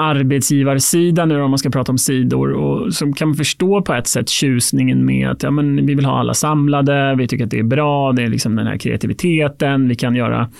arbetsgivarsidan 0.00 1.28
nu 1.28 1.40
om 1.40 1.50
man 1.50 1.58
ska 1.58 1.70
prata 1.70 1.92
om 1.92 1.98
sidor 1.98 2.52
och 2.52 2.94
så 2.94 3.12
kan 3.12 3.28
man 3.28 3.36
förstå 3.36 3.82
på 3.82 3.94
ett 3.94 4.06
sätt 4.06 4.28
tjusningen 4.28 5.04
med 5.04 5.30
att 5.30 5.42
ja, 5.42 5.50
men 5.50 5.86
vi 5.86 5.94
vill 5.94 6.04
ha 6.04 6.18
alla 6.18 6.34
samlade, 6.34 7.14
vi 7.18 7.28
tycker 7.28 7.44
att 7.44 7.50
det 7.50 7.58
är 7.58 7.62
bra, 7.62 8.12
det 8.12 8.22
är 8.22 8.28
liksom 8.28 8.56
den 8.56 8.66
här 8.66 8.78
kreativiteten, 8.78 9.88
vi 9.88 9.94
kan 9.94 10.14
göra 10.14 10.50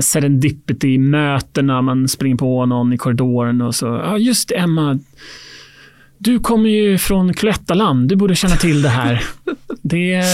serendipity-mötena, 0.00 1.82
man 1.82 2.08
springer 2.08 2.36
på 2.36 2.66
någon 2.66 2.92
i 2.92 2.98
korridoren 2.98 3.60
och 3.60 3.74
så, 3.74 3.86
ja 3.86 4.18
just 4.18 4.48
det, 4.48 4.54
Emma, 4.54 4.98
du 6.18 6.38
kommer 6.38 6.68
ju 6.68 6.98
från 6.98 7.34
Cloettaland, 7.34 8.08
du 8.08 8.16
borde 8.16 8.34
känna 8.34 8.56
till 8.56 8.82
det 8.82 8.88
här. 8.88 9.24
Det, 9.82 10.24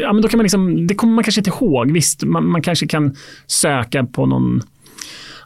ja, 0.00 0.12
men 0.12 0.22
då 0.22 0.28
kan 0.28 0.38
man 0.38 0.44
liksom, 0.44 0.86
det 0.86 0.94
kommer 0.94 1.14
man 1.14 1.24
kanske 1.24 1.40
inte 1.40 1.50
ihåg. 1.50 1.92
Visst, 1.92 2.24
man, 2.24 2.48
man 2.48 2.62
kanske 2.62 2.86
kan 2.86 3.16
söka 3.46 4.04
på 4.04 4.26
någon 4.26 4.62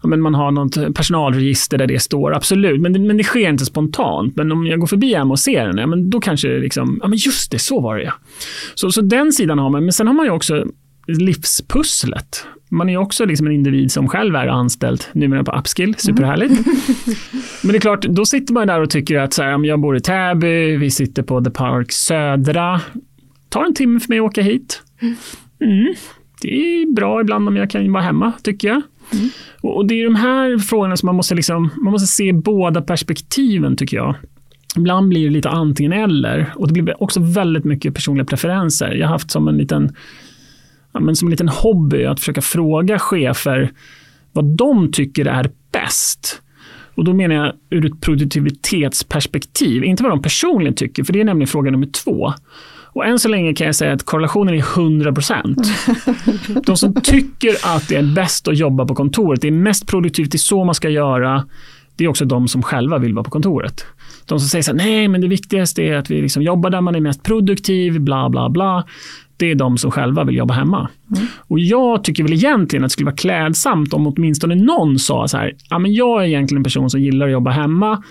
ja, 0.03 0.09
men 0.09 0.21
man 0.21 0.35
har 0.35 0.51
något 0.51 0.95
personalregister 0.95 1.79
där 1.79 1.87
det 1.87 1.99
står, 1.99 2.35
absolut. 2.35 2.81
Men 2.81 2.93
det, 2.93 2.99
men 2.99 3.17
det 3.17 3.25
sker 3.25 3.49
inte 3.49 3.65
spontant. 3.65 4.37
Men 4.37 4.53
om 4.53 4.67
jag 4.67 4.81
går 4.81 4.87
förbi 4.87 5.15
hem 5.15 5.31
och 5.31 5.39
ser 5.39 5.67
den, 5.67 5.79
ja, 5.79 5.87
men 5.87 6.11
då 6.11 6.21
kanske 6.21 6.49
det 6.49 6.59
liksom, 6.61 6.99
ja 7.03 7.09
men 7.09 7.19
just 7.19 7.51
det, 7.51 7.59
så 7.59 7.81
var 7.81 7.97
det 7.97 8.03
ja. 8.03 8.13
Så, 8.75 8.93
så 8.93 9.01
den 9.01 9.33
sidan 9.33 9.59
har 9.59 9.71
man. 9.71 9.85
Men 9.85 9.93
sen 9.93 10.07
har 10.07 10.15
man 10.15 10.27
ju 10.27 10.31
också 10.31 10.67
livspusslet. 11.07 12.47
Man 12.71 12.89
är 12.89 12.93
ju 12.93 12.99
också 12.99 13.25
liksom 13.25 13.47
en 13.47 13.53
individ 13.53 13.93
som 13.93 14.09
själv 14.09 14.37
är 14.37 14.47
anställd, 14.47 15.05
numera 15.13 15.45
på 15.45 15.53
Upskill, 15.53 15.95
superhärligt. 15.99 16.53
Mm. 16.53 16.65
Men 17.63 17.73
det 17.73 17.79
är 17.79 17.81
klart, 17.81 18.03
då 18.03 18.25
sitter 18.25 18.55
man 18.55 18.67
där 18.67 18.81
och 18.81 18.91
tycker 18.91 19.19
att 19.19 19.33
så 19.33 19.43
här, 19.43 19.65
jag 19.65 19.81
bor 19.81 19.97
i 19.97 20.01
Täby, 20.01 20.77
vi 20.77 20.91
sitter 20.91 21.23
på 21.23 21.45
The 21.45 21.51
Park 21.51 21.93
Södra. 21.93 22.81
tar 23.49 23.65
en 23.65 23.75
timme 23.75 24.01
för 24.01 24.09
mig 24.09 24.19
att 24.19 24.25
åka 24.25 24.43
hit. 24.43 24.83
Mm. 25.61 25.95
Det 26.43 26.49
är 26.49 26.95
bra 26.95 27.21
ibland 27.21 27.49
om 27.49 27.57
jag 27.57 27.71
kan 27.71 27.93
vara 27.93 28.03
hemma, 28.03 28.33
tycker 28.43 28.69
jag. 28.69 28.83
Mm. 29.13 29.29
Och 29.61 29.87
det 29.87 30.01
är 30.01 30.05
de 30.05 30.15
här 30.15 30.59
frågorna 30.59 30.97
som 30.97 31.07
man 31.07 31.15
måste, 31.15 31.35
liksom, 31.35 31.71
man 31.83 31.93
måste 31.93 32.07
se 32.07 32.33
båda 32.33 32.83
perspektiven, 32.83 33.77
tycker 33.77 33.97
jag. 33.97 34.15
Ibland 34.77 35.09
blir 35.09 35.25
det 35.25 35.31
lite 35.31 35.49
antingen 35.49 35.93
eller 35.93 36.53
och 36.57 36.73
det 36.73 36.83
blir 36.83 37.03
också 37.03 37.21
väldigt 37.21 37.65
mycket 37.65 37.95
personliga 37.95 38.25
preferenser. 38.25 38.93
Jag 38.93 39.07
har 39.07 39.13
haft 39.13 39.31
som 39.31 39.49
en 39.49 39.57
liten 39.57 39.97
ja, 40.93 41.01
men 41.01 41.17
som 41.17 41.29
en 41.29 41.31
liten 41.31 41.49
hobby 41.49 42.05
att 42.05 42.21
försöka 42.21 42.41
fråga 42.41 42.99
chefer 42.99 43.71
vad 44.33 44.45
de 44.45 44.93
tycker 44.93 45.27
är 45.27 45.51
bäst. 45.73 46.43
Och 46.95 47.05
då 47.05 47.15
menar 47.15 47.35
jag 47.35 47.53
ur 47.71 47.87
ett 47.87 48.01
produktivitetsperspektiv, 48.01 49.85
inte 49.85 50.03
vad 50.03 50.13
de 50.13 50.23
personligen 50.23 50.75
tycker, 50.75 51.05
för 51.05 51.13
det 51.13 51.21
är 51.21 51.25
nämligen 51.25 51.49
fråga 51.49 51.71
nummer 51.71 51.87
två. 51.87 52.33
Och 52.93 53.07
än 53.07 53.19
så 53.19 53.29
länge 53.29 53.55
kan 53.55 53.67
jag 53.67 53.77
säga 53.77 53.93
att 53.93 54.03
korrelationen 54.03 54.55
är 54.55 54.79
100 54.79 55.13
procent. 55.13 55.59
De 56.67 56.77
som 56.77 56.95
tycker 56.95 57.51
att 57.77 57.89
det 57.89 57.97
är 57.97 58.15
bäst 58.15 58.49
att 58.49 58.59
jobba 58.59 58.87
på 58.87 58.95
kontoret, 58.95 59.41
det 59.41 59.49
är 59.49 59.53
mest 59.53 59.87
produktivt, 59.87 60.33
det 60.33 60.37
är 60.37 60.39
så 60.39 60.65
man 60.65 60.75
ska 60.75 60.89
göra, 60.89 61.45
det 61.97 62.05
är 62.05 62.09
också 62.09 62.25
de 62.25 62.49
som 62.49 62.63
själva 62.63 62.99
vill 62.99 63.15
vara 63.15 63.25
på 63.25 63.31
kontoret. 63.31 63.85
De 64.27 64.41
som 64.41 64.49
säger 64.49 64.63
så 64.63 64.71
här, 64.71 64.79
nej 64.79 65.09
men 65.09 65.21
det 65.21 65.29
viktigaste 65.29 65.83
är 65.83 65.97
att 65.97 66.11
vi 66.11 66.23
liksom 66.23 66.43
jobbar 66.43 66.71
där 66.71 66.81
man 66.81 66.95
är 66.95 67.01
mest 67.01 67.23
produktiv, 67.23 68.01
bla 68.01 68.29
bla 68.29 68.51
bla 68.51 68.85
det 69.43 69.51
är 69.51 69.55
de 69.55 69.79
som 69.79 69.91
själva 69.91 70.25
vill 70.25 70.37
jobba 70.37 70.55
hemma. 70.55 70.89
Mm. 71.17 71.27
Och 71.49 71.59
jag 71.59 72.05
tycker 72.05 72.23
väl 72.23 72.33
egentligen 72.33 72.85
att 72.85 72.89
det 72.89 72.93
skulle 72.93 73.07
vara 73.07 73.17
klädsamt 73.17 73.95
om 73.95 74.07
åtminstone 74.07 74.55
någon 74.55 74.99
sa 74.99 75.29
så 75.29 75.39
här, 75.39 75.55
ja 75.71 75.79
men 75.79 75.95
jag 75.95 76.23
är 76.23 76.27
egentligen 76.27 76.59
en 76.59 76.65
person 76.65 76.91
som 76.91 77.01
gillar 77.01 77.27
att 77.27 77.33
jobba 77.33 77.51
hemma, 77.51 78.03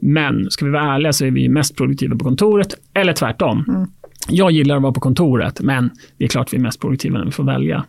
men 0.00 0.50
ska 0.50 0.64
vi 0.64 0.70
vara 0.70 0.94
ärliga 0.94 1.12
så 1.12 1.24
är 1.24 1.30
vi 1.30 1.48
mest 1.48 1.76
produktiva 1.76 2.16
på 2.16 2.24
kontoret, 2.24 2.74
eller 2.94 3.12
tvärtom. 3.12 3.64
Mm. 3.68 3.86
Jag 4.28 4.50
gillar 4.50 4.76
att 4.76 4.82
vara 4.82 4.92
på 4.92 5.00
kontoret, 5.00 5.60
men 5.60 5.90
det 6.18 6.24
är 6.24 6.28
klart 6.28 6.52
vi 6.52 6.56
är 6.56 6.60
mest 6.60 6.80
produktiva 6.80 7.18
när 7.18 7.24
vi 7.24 7.30
får 7.30 7.44
välja. 7.44 7.84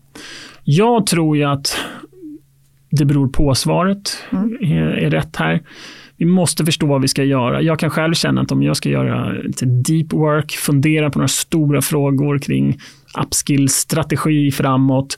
Jag 0.63 1.08
tror 1.08 1.38
ju 1.38 1.44
att 1.44 1.78
det 2.91 3.06
beror 3.06 3.28
på 3.28 3.56
svaret 3.56 4.17
mm. 4.32 4.58
är, 4.62 4.88
är 4.88 5.10
rätt 5.10 5.36
här. 5.36 5.62
Vi 6.17 6.26
måste 6.26 6.65
förstå 6.65 6.86
vad 6.86 7.02
vi 7.02 7.08
ska 7.08 7.24
göra. 7.24 7.62
Jag 7.62 7.80
kan 7.80 7.89
själv 7.89 8.13
känna 8.13 8.41
att 8.41 8.52
om 8.52 8.63
jag 8.63 8.78
ska 8.78 8.89
göra 8.89 9.32
lite 9.32 9.65
deep 9.65 10.13
work, 10.13 10.52
fundera 10.52 11.10
på 11.10 11.20
några 11.20 11.28
stora 11.28 11.82
frågor 11.82 12.39
kring 12.39 12.78
upskill, 13.24 13.70
strategi 13.70 14.52
framåt, 14.52 15.17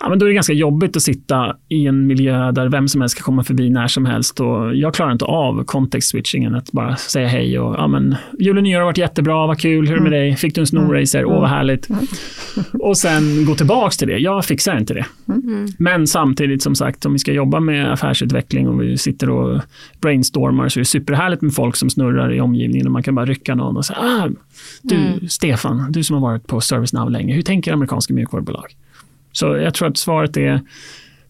ja, 0.00 0.08
men 0.08 0.18
då 0.18 0.26
är 0.26 0.28
det 0.28 0.34
ganska 0.34 0.52
jobbigt 0.52 0.96
att 0.96 1.02
sitta 1.02 1.56
i 1.68 1.86
en 1.86 2.06
miljö 2.06 2.52
där 2.52 2.68
vem 2.68 2.88
som 2.88 3.00
helst 3.00 3.16
ska 3.16 3.24
komma 3.24 3.44
förbi 3.44 3.70
när 3.70 3.86
som 3.86 4.06
helst. 4.06 4.40
Och 4.40 4.76
jag 4.76 4.94
klarar 4.94 5.12
inte 5.12 5.24
av 5.24 5.64
context-switchingen, 5.64 6.54
att 6.54 6.72
bara 6.72 6.96
säga 6.96 7.28
hej 7.28 7.58
och 7.58 7.74
ja, 7.74 7.86
men 7.86 8.16
jul 8.38 8.56
och 8.56 8.62
nyår 8.62 8.78
har 8.78 8.84
varit 8.84 8.98
jättebra, 8.98 9.46
vad 9.46 9.60
kul, 9.60 9.86
hur 9.86 9.92
är 9.92 9.96
det 9.96 10.02
med 10.02 10.12
mm. 10.12 10.20
dig? 10.20 10.36
Fick 10.36 10.54
du 10.54 10.60
en 10.60 10.66
snorracer? 10.66 11.24
Åh, 11.24 11.40
vad 11.40 11.48
härligt. 11.50 11.88
Och 12.80 12.98
sen 12.98 13.44
gå 13.46 13.54
tillbaka 13.54 13.90
till 13.90 14.08
det. 14.08 14.18
Jag 14.18 14.44
fixar 14.44 14.78
inte 14.78 14.94
det. 14.94 15.06
Mm. 15.28 15.68
Men 15.78 16.06
samtidigt, 16.06 16.62
som 16.62 16.74
sagt, 16.74 17.06
om 17.06 17.12
vi 17.12 17.18
ska 17.18 17.32
jobba 17.32 17.60
med 17.60 17.92
affärsutveckling 17.92 18.68
och 18.68 18.82
vi 18.82 18.98
sitter 18.98 19.30
och 19.30 19.60
brainstormar 20.00 20.68
så 20.68 20.78
är 20.78 20.80
det 20.80 20.84
superhärligt 20.84 21.42
med 21.42 21.54
folk 21.54 21.76
som 21.76 21.90
snurrar 21.90 22.32
i 22.32 22.40
omgivningen 22.40 22.86
och 22.86 22.92
man 22.92 23.02
kan 23.02 23.14
bara 23.14 23.26
rycka 23.26 23.54
någon 23.54 23.76
och 23.76 23.84
säga, 23.84 23.98
ah, 23.98 24.28
du 24.82 24.96
mm. 24.96 25.28
Stefan, 25.28 25.92
du 25.92 26.04
som 26.04 26.14
har 26.14 26.20
varit 26.20 26.46
på 26.46 26.60
ServiceNow 26.60 27.10
länge, 27.10 27.34
hur 27.34 27.42
tänker 27.42 27.72
amerikanska 27.72 28.14
mjukvarubolag? 28.14 28.74
Så 29.34 29.46
jag 29.46 29.74
tror 29.74 29.88
att 29.88 29.96
svaret 29.96 30.36
är 30.36 30.60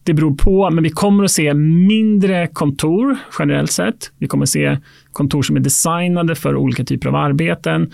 det 0.02 0.14
beror 0.14 0.34
på, 0.34 0.70
men 0.70 0.84
vi 0.84 0.90
kommer 0.90 1.24
att 1.24 1.30
se 1.30 1.54
mindre 1.54 2.46
kontor 2.46 3.16
generellt 3.38 3.70
sett. 3.70 4.12
Vi 4.18 4.26
kommer 4.26 4.42
att 4.42 4.48
se 4.48 4.78
kontor 5.12 5.42
som 5.42 5.56
är 5.56 5.60
designade 5.60 6.34
för 6.34 6.56
olika 6.56 6.84
typer 6.84 7.08
av 7.08 7.14
arbeten 7.14 7.92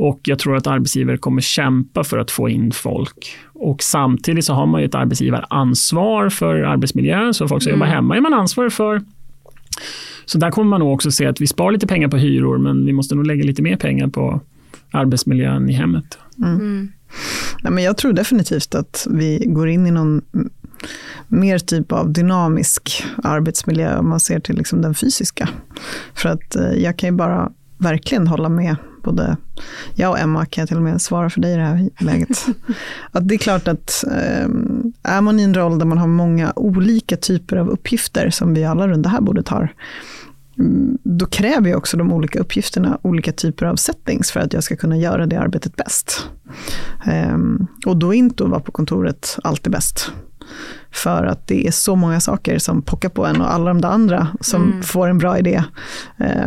och 0.00 0.20
jag 0.22 0.38
tror 0.38 0.56
att 0.56 0.66
arbetsgivare 0.66 1.16
kommer 1.16 1.40
kämpa 1.40 2.04
för 2.04 2.18
att 2.18 2.30
få 2.30 2.48
in 2.48 2.72
folk. 2.72 3.36
Och 3.46 3.82
samtidigt 3.82 4.44
så 4.44 4.54
har 4.54 4.66
man 4.66 4.80
ju 4.80 4.86
ett 4.86 4.94
arbetsgivaransvar 4.94 6.28
för 6.28 6.62
arbetsmiljön, 6.62 7.34
så 7.34 7.48
folk 7.48 7.62
som 7.62 7.70
mm. 7.70 7.80
jobbar 7.80 7.94
hemma 7.94 8.16
är 8.16 8.20
man 8.20 8.34
ansvarig 8.34 8.72
för. 8.72 9.02
Så 10.24 10.38
där 10.38 10.50
kommer 10.50 10.70
man 10.70 10.80
nog 10.80 10.92
också 10.92 11.10
se 11.10 11.26
att 11.26 11.40
vi 11.40 11.46
sparar 11.46 11.70
lite 11.70 11.86
pengar 11.86 12.08
på 12.08 12.16
hyror, 12.16 12.58
men 12.58 12.86
vi 12.86 12.92
måste 12.92 13.14
nog 13.14 13.26
lägga 13.26 13.44
lite 13.44 13.62
mer 13.62 13.76
pengar 13.76 14.08
på 14.08 14.40
arbetsmiljön 14.90 15.70
i 15.70 15.72
hemmet. 15.72 16.18
Mm. 16.38 16.92
Nej, 17.62 17.72
men 17.72 17.84
jag 17.84 17.96
tror 17.96 18.12
definitivt 18.12 18.74
att 18.74 19.06
vi 19.10 19.44
går 19.46 19.68
in 19.68 19.86
i 19.86 19.90
någon 19.90 20.22
mer 21.28 21.58
typ 21.58 21.92
av 21.92 22.12
dynamisk 22.12 23.04
arbetsmiljö 23.24 23.98
om 23.98 24.08
man 24.08 24.20
ser 24.20 24.40
till 24.40 24.56
liksom 24.56 24.82
den 24.82 24.94
fysiska. 24.94 25.48
För 26.14 26.28
att 26.28 26.56
eh, 26.56 26.72
jag 26.72 26.96
kan 26.96 27.08
ju 27.08 27.16
bara 27.16 27.52
verkligen 27.78 28.26
hålla 28.26 28.48
med 28.48 28.76
både 29.02 29.36
jag 29.94 30.10
och 30.10 30.18
Emma 30.18 30.46
kan 30.46 30.62
jag 30.62 30.68
till 30.68 30.76
och 30.76 30.82
med 30.82 31.02
svara 31.02 31.30
för 31.30 31.40
dig 31.40 31.52
i 31.52 31.56
det 31.56 31.62
här 31.62 31.90
läget. 32.04 32.46
att 33.10 33.28
det 33.28 33.34
är 33.34 33.38
klart 33.38 33.68
att 33.68 34.04
ehm, 34.10 34.92
är 35.02 35.20
man 35.20 35.40
i 35.40 35.42
en 35.42 35.54
roll 35.54 35.78
där 35.78 35.86
man 35.86 35.98
har 35.98 36.06
många 36.06 36.52
olika 36.56 37.16
typer 37.16 37.56
av 37.56 37.68
uppgifter 37.68 38.30
som 38.30 38.54
vi 38.54 38.64
alla 38.64 38.88
runt 38.88 39.02
det 39.02 39.08
här 39.08 39.20
bordet 39.20 39.48
har, 39.48 39.74
då 41.02 41.26
kräver 41.26 41.68
ju 41.68 41.74
också 41.74 41.96
de 41.96 42.12
olika 42.12 42.40
uppgifterna 42.40 42.98
olika 43.02 43.32
typer 43.32 43.66
av 43.66 43.76
settings 43.76 44.30
för 44.30 44.40
att 44.40 44.52
jag 44.52 44.64
ska 44.64 44.76
kunna 44.76 44.96
göra 44.96 45.26
det 45.26 45.36
arbetet 45.36 45.76
bäst. 45.76 46.26
Um, 47.32 47.66
och 47.86 47.96
då 47.96 48.14
är 48.14 48.18
inte 48.18 48.44
att 48.44 48.50
vara 48.50 48.60
på 48.60 48.72
kontoret 48.72 49.36
alltid 49.44 49.72
bäst. 49.72 50.12
För 50.90 51.24
att 51.24 51.46
det 51.46 51.66
är 51.66 51.70
så 51.70 51.96
många 51.96 52.20
saker 52.20 52.58
som 52.58 52.82
pockar 52.82 53.08
på 53.08 53.26
en 53.26 53.40
och 53.40 53.52
alla 53.52 53.64
de 53.64 53.80
där 53.80 53.88
andra 53.88 54.28
som 54.40 54.62
mm. 54.62 54.82
får 54.82 55.08
en 55.08 55.18
bra 55.18 55.38
idé. 55.38 55.64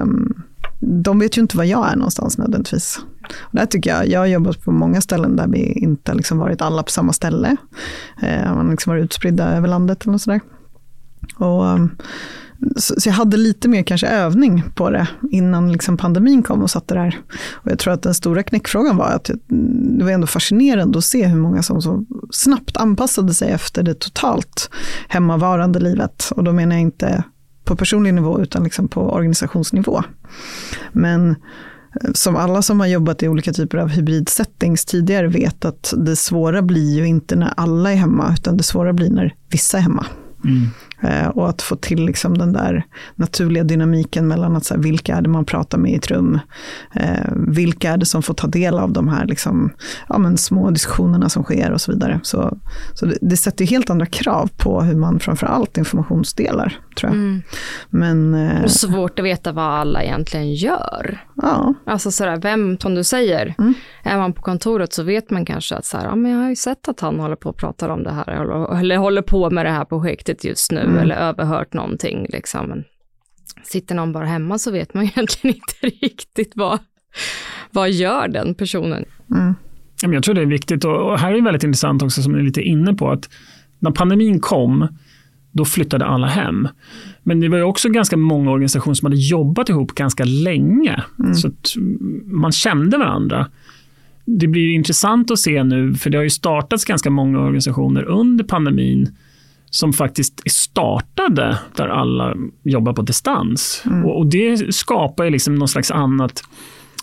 Um, 0.02 0.44
de 0.80 1.20
vet 1.20 1.38
ju 1.38 1.42
inte 1.42 1.58
var 1.58 1.64
jag 1.64 1.92
är 1.92 1.96
någonstans 1.96 2.38
nödvändigtvis. 2.38 3.00
Och 3.40 3.56
där 3.56 3.66
tycker 3.66 3.90
jag, 3.90 4.08
jag 4.08 4.20
har 4.20 4.28
jobbat 4.28 4.62
på 4.62 4.72
många 4.72 5.02
ställen 5.02 5.36
där 5.36 5.48
vi 5.48 5.72
inte 5.72 6.14
liksom 6.14 6.38
varit 6.38 6.62
alla 6.62 6.84
på 6.84 6.92
samma 6.92 7.14
ställe. 7.14 7.58
Uh, 8.24 8.56
man 8.56 8.66
har 8.66 8.72
liksom 8.72 8.92
varit 8.92 9.04
utspridda 9.04 9.58
över 9.58 9.68
landet 9.68 10.08
eller 10.08 10.18
sådär. 10.18 10.42
Och 11.38 11.80
så, 12.76 13.02
så, 13.02 13.10
jag 13.10 13.14
hade 13.14 13.38
lite 13.38 13.68
mer 13.68 13.84
kanske 13.84 14.08
övning 14.08 14.64
på 14.76 14.90
det 14.90 15.08
innan 15.32 15.72
liksom 15.72 15.98
pandemin 15.98 16.44
kom 16.44 16.64
och 16.64 16.72
satte 16.72 16.94
där. 16.94 17.20
Och 17.52 17.72
jag 17.72 17.80
tror 17.80 17.94
att 17.94 18.04
den 18.04 18.14
stora 18.14 18.44
knäckfrågan 18.44 18.98
var 18.98 19.06
att 19.12 19.30
det 19.98 20.04
var 20.04 20.12
ändå 20.12 20.28
fascinerande 20.28 20.98
att 20.98 21.06
se 21.06 21.26
hur 21.26 21.40
många 21.40 21.64
som 21.64 21.82
så 21.82 22.06
snabbt 22.32 22.78
anpassade 22.78 23.34
sig 23.34 23.52
efter 23.52 23.84
det 23.84 23.94
totalt 23.94 24.70
hemmavarande 25.08 25.80
livet. 25.80 26.32
Och 26.36 26.44
då 26.44 26.54
menar 26.54 26.76
jag 26.76 26.82
inte 26.82 27.24
på 27.64 27.76
personlig 27.76 28.14
nivå 28.14 28.42
utan 28.42 28.64
liksom 28.64 28.88
på 28.88 29.02
organisationsnivå. 29.02 30.04
Men 30.92 31.30
eh, 31.30 32.12
som 32.14 32.36
alla 32.36 32.62
som 32.62 32.80
har 32.80 32.88
jobbat 32.88 33.24
i 33.24 33.28
olika 33.28 33.54
typer 33.54 33.78
av 33.78 33.90
hybridsettings 33.90 34.86
tidigare 34.86 35.28
vet 35.28 35.66
att 35.66 35.94
det 35.98 36.16
svåra 36.16 36.62
blir 36.62 36.96
ju 36.96 37.08
inte 37.08 37.36
när 37.36 37.54
alla 37.58 37.92
är 37.92 37.96
hemma, 37.96 38.34
utan 38.34 38.58
det 38.58 38.64
svåra 38.64 38.94
blir 38.94 39.10
när 39.10 39.36
vissa 39.50 39.78
är 39.78 39.82
hemma. 39.82 40.06
Mm. 40.46 40.68
Eh, 41.04 41.28
och 41.28 41.50
att 41.50 41.62
få 41.62 41.76
till 41.76 42.06
liksom 42.06 42.38
den 42.38 42.54
där 42.54 42.86
naturliga 43.16 43.64
dynamiken 43.64 44.28
mellan 44.28 44.56
att 44.56 44.66
så 44.66 44.74
här, 44.74 44.82
vilka 44.82 45.16
är 45.16 45.22
det 45.22 45.30
man 45.30 45.46
pratar 45.46 45.78
med 45.78 45.92
i 45.92 45.96
ett 45.96 46.12
rum? 46.12 46.40
Eh, 46.96 47.32
vilka 47.36 47.92
är 47.92 47.98
det 47.98 48.06
som 48.06 48.24
får 48.24 48.34
ta 48.34 48.48
del 48.48 48.80
av 48.80 48.92
de 48.92 49.08
här 49.08 49.26
liksom, 49.26 49.74
ja, 50.10 50.18
men 50.18 50.38
små 50.38 50.72
diskussionerna 50.72 51.30
som 51.30 51.44
sker 51.44 51.72
och 51.72 51.82
så 51.82 51.92
vidare. 51.92 52.20
Så, 52.24 52.58
så 52.94 53.06
det, 53.06 53.18
det 53.22 53.38
sätter 53.38 53.66
helt 53.66 53.90
andra 53.90 54.06
krav 54.06 54.50
på 54.58 54.82
hur 54.82 54.96
man 54.96 55.20
framför 55.20 55.48
allt 55.48 55.78
informationsdelar, 55.78 56.80
tror 56.98 57.12
jag. 57.12 57.20
Mm. 57.20 57.42
Men, 57.90 58.34
eh, 58.34 58.64
och 58.64 58.72
svårt 58.72 59.20
att 59.20 59.26
veta 59.26 59.52
vad 59.52 59.66
alla 59.66 60.04
egentligen 60.04 60.54
gör. 60.54 61.20
Ja. 61.36 61.74
Alltså 61.86 62.12
sådär, 62.12 62.38
vem, 62.42 62.78
som 62.78 62.96
du 62.96 63.04
säger, 63.04 63.56
mm. 63.58 63.74
är 64.04 64.18
man 64.18 64.34
på 64.34 64.42
kontoret 64.42 64.94
så 64.94 65.04
vet 65.04 65.30
man 65.30 65.46
kanske 65.46 65.76
att 65.76 65.86
så 65.86 65.98
här, 65.98 66.06
ja, 66.06 66.16
men 66.16 66.32
jag 66.32 66.40
har 66.40 66.50
ju 66.50 66.56
sett 66.56 66.88
att 66.88 67.00
han 67.00 67.20
håller 67.20 67.36
på 67.36 67.50
och 67.50 67.58
pratar 67.58 67.90
om 67.90 68.04
det 68.04 68.12
här, 68.12 68.30
eller, 68.30 68.80
eller 68.80 68.98
håller 68.98 69.22
på 69.22 69.50
med 69.50 69.66
det 69.66 69.72
här 69.72 69.86
projektet 69.86 70.44
just 70.44 70.72
nu 70.72 70.93
mm. 70.94 71.04
eller 71.04 71.16
överhört 71.16 71.74
någonting. 71.74 72.26
Liksom. 72.30 72.70
Men 72.70 72.84
sitter 73.64 73.96
någon 73.96 74.12
bara 74.12 74.26
hemma 74.26 74.58
så 74.58 74.72
vet 74.72 74.94
man 74.94 75.04
egentligen 75.04 75.56
inte 75.56 76.06
riktigt 76.06 76.52
vad, 76.56 76.80
vad 77.72 77.92
gör 77.92 78.28
den 78.28 78.56
personen. 78.56 79.06
Mm. 79.32 79.56
Jag 80.14 80.24
tror 80.24 80.36
det 80.36 80.42
är 80.42 80.46
viktigt 80.46 80.86
och 80.86 81.20
här 81.20 81.32
är 81.32 81.36
det 81.36 81.42
väldigt 81.42 81.64
intressant 81.64 82.04
också 82.04 82.22
som 82.22 82.32
ni 82.32 82.40
är 82.40 82.44
lite 82.44 82.62
inne 82.62 82.94
på 82.94 83.12
att 83.12 83.30
när 83.80 83.92
pandemin 83.92 84.40
kom 84.40 84.88
då 85.54 85.66
flyttade 85.66 86.06
alla 86.06 86.28
hem. 86.28 86.68
Men 87.24 87.40
det 87.40 87.50
var 87.50 87.58
ju 87.58 87.64
också 87.64 87.90
ganska 87.90 88.18
många 88.18 88.52
organisationer 88.52 88.94
som 88.94 89.06
hade 89.06 89.22
jobbat 89.22 89.70
ihop 89.70 89.96
ganska 89.96 90.24
länge. 90.24 91.04
Mm. 91.20 91.34
Så 91.34 91.52
man 92.26 92.52
kände 92.52 92.98
varandra. 92.98 93.48
Det 94.26 94.48
blir 94.48 94.72
intressant 94.72 95.32
att 95.32 95.40
se 95.40 95.64
nu, 95.64 95.94
för 95.94 96.10
det 96.10 96.18
har 96.18 96.24
ju 96.24 96.30
startats 96.30 96.86
ganska 96.86 97.10
många 97.10 97.40
organisationer 97.40 98.04
under 98.04 98.44
pandemin 98.44 99.16
som 99.74 99.94
faktiskt 99.94 100.52
startade 100.52 101.58
där 101.76 101.88
alla 101.88 102.36
jobbar 102.64 102.94
på 102.94 103.02
distans. 103.02 103.84
Mm. 103.86 104.06
Och, 104.06 104.18
och, 104.18 104.28
det 104.28 104.74
skapar 104.76 105.24
ju 105.24 105.30
liksom 105.30 105.56
någon 105.56 105.68
slags 105.68 105.92
annat 105.92 106.44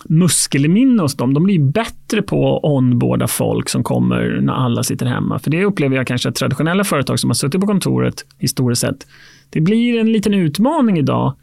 muskelminne 0.05 1.01
hos 1.01 1.17
dem. 1.17 1.33
De 1.33 1.43
blir 1.43 1.59
bättre 1.59 2.21
på 2.21 2.57
att 2.57 2.63
onboarda 2.63 3.27
folk 3.27 3.69
som 3.69 3.83
kommer 3.83 4.39
när 4.41 4.53
alla 4.53 4.83
sitter 4.83 5.05
hemma. 5.05 5.39
För 5.39 5.51
det 5.51 5.65
upplever 5.65 5.95
jag 5.95 6.07
kanske 6.07 6.29
att 6.29 6.35
traditionella 6.35 6.83
företag 6.83 7.19
som 7.19 7.29
har 7.29 7.35
suttit 7.35 7.61
på 7.61 7.67
kontoret 7.67 8.25
historiskt 8.37 8.81
sett, 8.81 9.07
det 9.49 9.61
blir 9.61 9.99
en 9.99 10.11
liten 10.11 10.33
utmaning 10.33 10.97
idag 10.97 11.33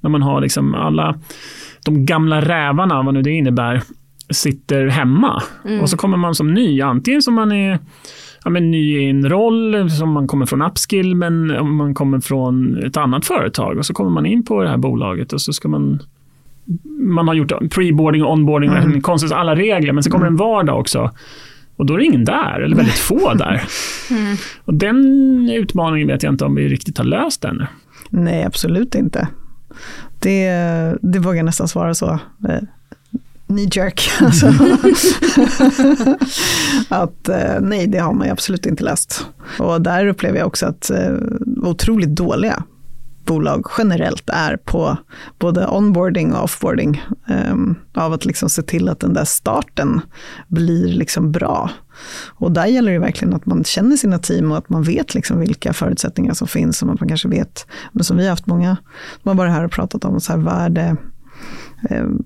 när 0.00 0.10
man 0.10 0.22
har 0.22 0.40
liksom 0.40 0.74
alla 0.74 1.18
de 1.84 2.06
gamla 2.06 2.40
rävarna, 2.40 3.02
vad 3.02 3.14
nu 3.14 3.22
det 3.22 3.30
innebär, 3.30 3.82
sitter 4.30 4.86
hemma. 4.86 5.42
Mm. 5.64 5.80
Och 5.80 5.90
så 5.90 5.96
kommer 5.96 6.16
man 6.16 6.34
som 6.34 6.54
ny, 6.54 6.80
antingen 6.80 7.22
som 7.22 7.34
man 7.34 7.52
är 7.52 7.78
ja, 8.46 8.50
men 8.50 8.70
ny 8.70 8.98
i 8.98 9.10
en 9.10 9.28
roll, 9.28 9.90
som 9.90 10.12
man 10.12 10.26
kommer 10.26 10.46
från 10.46 10.62
Upskill, 10.62 11.14
men 11.14 11.50
om 11.50 11.76
man 11.76 11.94
kommer 11.94 12.20
från 12.20 12.82
ett 12.84 12.96
annat 12.96 13.26
företag 13.26 13.78
och 13.78 13.86
så 13.86 13.94
kommer 13.94 14.10
man 14.10 14.26
in 14.26 14.44
på 14.44 14.62
det 14.62 14.68
här 14.68 14.76
bolaget 14.76 15.32
och 15.32 15.40
så 15.40 15.52
ska 15.52 15.68
man 15.68 16.02
man 16.98 17.28
har 17.28 17.34
gjort 17.34 17.52
preboarding 17.70 18.24
och 18.24 18.32
onboarding 18.32 18.70
mm. 18.70 19.00
konstigt 19.00 19.32
alla 19.32 19.54
regler, 19.56 19.92
men 19.92 20.02
så 20.02 20.10
kommer 20.10 20.26
mm. 20.26 20.34
en 20.34 20.36
vardag 20.36 20.80
också. 20.80 21.10
Och 21.76 21.86
då 21.86 21.94
är 21.94 21.98
det 21.98 22.04
ingen 22.04 22.24
där, 22.24 22.60
eller 22.60 22.76
väldigt 22.76 22.98
få 22.98 23.34
där. 23.38 23.62
Mm. 24.10 24.36
Och 24.64 24.74
den 24.74 25.04
utmaningen 25.50 26.08
vet 26.08 26.22
jag 26.22 26.32
inte 26.32 26.44
om 26.44 26.54
vi 26.54 26.68
riktigt 26.68 26.98
har 26.98 27.04
löst 27.04 27.44
ännu. 27.44 27.66
Nej, 28.10 28.44
absolut 28.44 28.94
inte. 28.94 29.28
Det, 30.18 30.48
det 31.02 31.18
vågar 31.18 31.36
jag 31.36 31.44
nästan 31.44 31.68
svara 31.68 31.94
så. 31.94 32.18
Knee 33.46 33.68
jerk. 33.72 34.10
Alltså. 34.20 34.46
att 36.88 37.28
eh, 37.28 37.60
nej, 37.60 37.86
det 37.86 37.98
har 37.98 38.12
man 38.12 38.26
ju 38.26 38.32
absolut 38.32 38.66
inte 38.66 38.84
läst. 38.84 39.26
Och 39.58 39.82
där 39.82 40.06
upplever 40.06 40.38
jag 40.38 40.46
också 40.46 40.66
att 40.66 40.90
eh, 40.90 41.14
otroligt 41.62 42.16
dåliga 42.16 42.62
bolag 43.26 43.66
generellt 43.78 44.30
är 44.30 44.56
på 44.56 44.96
både 45.38 45.66
onboarding 45.66 46.34
och 46.34 46.44
offboarding. 46.44 47.04
Um, 47.50 47.74
av 47.94 48.12
att 48.12 48.24
liksom 48.24 48.50
se 48.50 48.62
till 48.62 48.88
att 48.88 49.00
den 49.00 49.12
där 49.12 49.24
starten 49.24 50.00
blir 50.48 50.88
liksom 50.88 51.32
bra. 51.32 51.70
Och 52.26 52.52
där 52.52 52.66
gäller 52.66 52.92
det 52.92 52.98
verkligen 52.98 53.34
att 53.34 53.46
man 53.46 53.64
känner 53.64 53.96
sina 53.96 54.18
team 54.18 54.52
och 54.52 54.58
att 54.58 54.68
man 54.68 54.82
vet 54.82 55.14
liksom 55.14 55.40
vilka 55.40 55.72
förutsättningar 55.72 56.34
som 56.34 56.48
finns. 56.48 56.78
Som 56.78 56.90
att 56.90 57.00
man 57.00 57.08
kanske 57.08 57.28
vet, 57.28 57.66
men 57.92 58.04
som 58.04 58.16
vi 58.16 58.22
har 58.22 58.30
haft 58.30 58.46
många, 58.46 58.76
man 59.22 59.36
varit 59.36 59.52
här 59.52 59.64
och 59.64 59.72
pratat 59.72 60.04
om, 60.04 60.20
så 60.20 60.32
här, 60.32 60.38
vad 60.38 60.54
är 60.54 60.68
det 60.68 60.96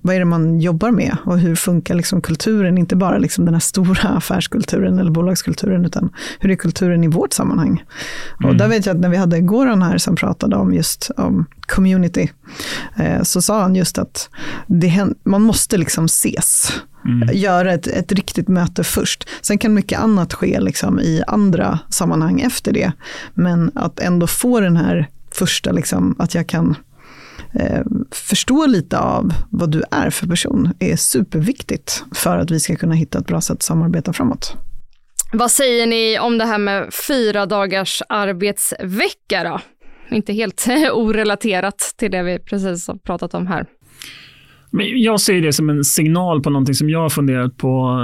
vad 0.01 0.15
är 0.15 0.19
det 0.19 0.25
man 0.25 0.59
jobbar 0.59 0.91
med 0.91 1.17
och 1.25 1.39
hur 1.39 1.55
funkar 1.55 1.95
liksom 1.95 2.21
kulturen, 2.21 2.77
inte 2.77 2.95
bara 2.95 3.17
liksom 3.17 3.45
den 3.45 3.53
här 3.53 3.61
stora 3.61 4.09
affärskulturen 4.17 4.99
eller 4.99 5.11
bolagskulturen, 5.11 5.85
utan 5.85 6.09
hur 6.39 6.51
är 6.51 6.55
kulturen 6.55 7.03
i 7.03 7.07
vårt 7.07 7.33
sammanhang? 7.33 7.83
Mm. 8.39 8.49
Och 8.49 8.57
där 8.57 8.67
vet 8.67 8.85
jag 8.85 8.95
att 8.95 9.01
när 9.01 9.09
vi 9.09 9.17
hade 9.17 9.39
Goran 9.39 9.81
här 9.81 9.97
som 9.97 10.15
pratade 10.15 10.55
om 10.55 10.73
just 10.73 11.11
om 11.17 11.45
community, 11.67 12.29
eh, 12.95 13.23
så 13.23 13.41
sa 13.41 13.61
han 13.61 13.75
just 13.75 13.97
att 13.97 14.29
det, 14.67 15.05
man 15.23 15.41
måste 15.41 15.77
liksom 15.77 16.05
ses. 16.05 16.73
Mm. 17.05 17.29
Göra 17.33 17.73
ett, 17.73 17.87
ett 17.87 18.11
riktigt 18.11 18.47
möte 18.47 18.83
först. 18.83 19.29
Sen 19.41 19.57
kan 19.57 19.73
mycket 19.73 19.99
annat 19.99 20.33
ske 20.33 20.59
liksom 20.59 20.99
i 20.99 21.23
andra 21.27 21.79
sammanhang 21.89 22.41
efter 22.41 22.71
det. 22.71 22.91
Men 23.33 23.71
att 23.75 23.99
ändå 23.99 24.27
få 24.27 24.59
den 24.59 24.77
här 24.77 25.07
första, 25.31 25.71
liksom, 25.71 26.15
att 26.19 26.35
jag 26.35 26.47
kan 26.47 26.75
eh, 27.53 27.81
förstå 28.11 28.65
lite 28.65 28.99
av 28.99 29.33
vad 29.49 29.71
du 29.71 29.83
är 29.91 30.09
för 30.09 30.27
person 30.27 30.73
är 30.79 30.95
superviktigt 30.95 32.03
för 32.15 32.37
att 32.37 32.51
vi 32.51 32.59
ska 32.59 32.75
kunna 32.75 32.93
hitta 32.93 33.19
ett 33.19 33.27
bra 33.27 33.41
sätt 33.41 33.53
att 33.53 33.63
samarbeta 33.63 34.13
framåt. 34.13 34.55
Vad 35.33 35.51
säger 35.51 35.87
ni 35.87 36.19
om 36.19 36.37
det 36.37 36.45
här 36.45 36.57
med 36.57 36.89
fyra 37.07 37.45
dagars 37.45 38.01
arbetsvecka 38.09 39.43
då? 39.43 39.59
Inte 40.15 40.33
helt 40.33 40.67
orelaterat 40.93 41.93
till 41.97 42.11
det 42.11 42.23
vi 42.23 42.39
precis 42.39 42.87
har 42.87 42.95
pratat 42.95 43.33
om 43.33 43.47
här. 43.47 43.65
Jag 44.95 45.21
ser 45.21 45.41
det 45.41 45.53
som 45.53 45.69
en 45.69 45.83
signal 45.83 46.41
på 46.41 46.49
någonting 46.49 46.75
som 46.75 46.89
jag 46.89 46.99
har 46.99 47.09
funderat 47.09 47.57
på, 47.57 47.99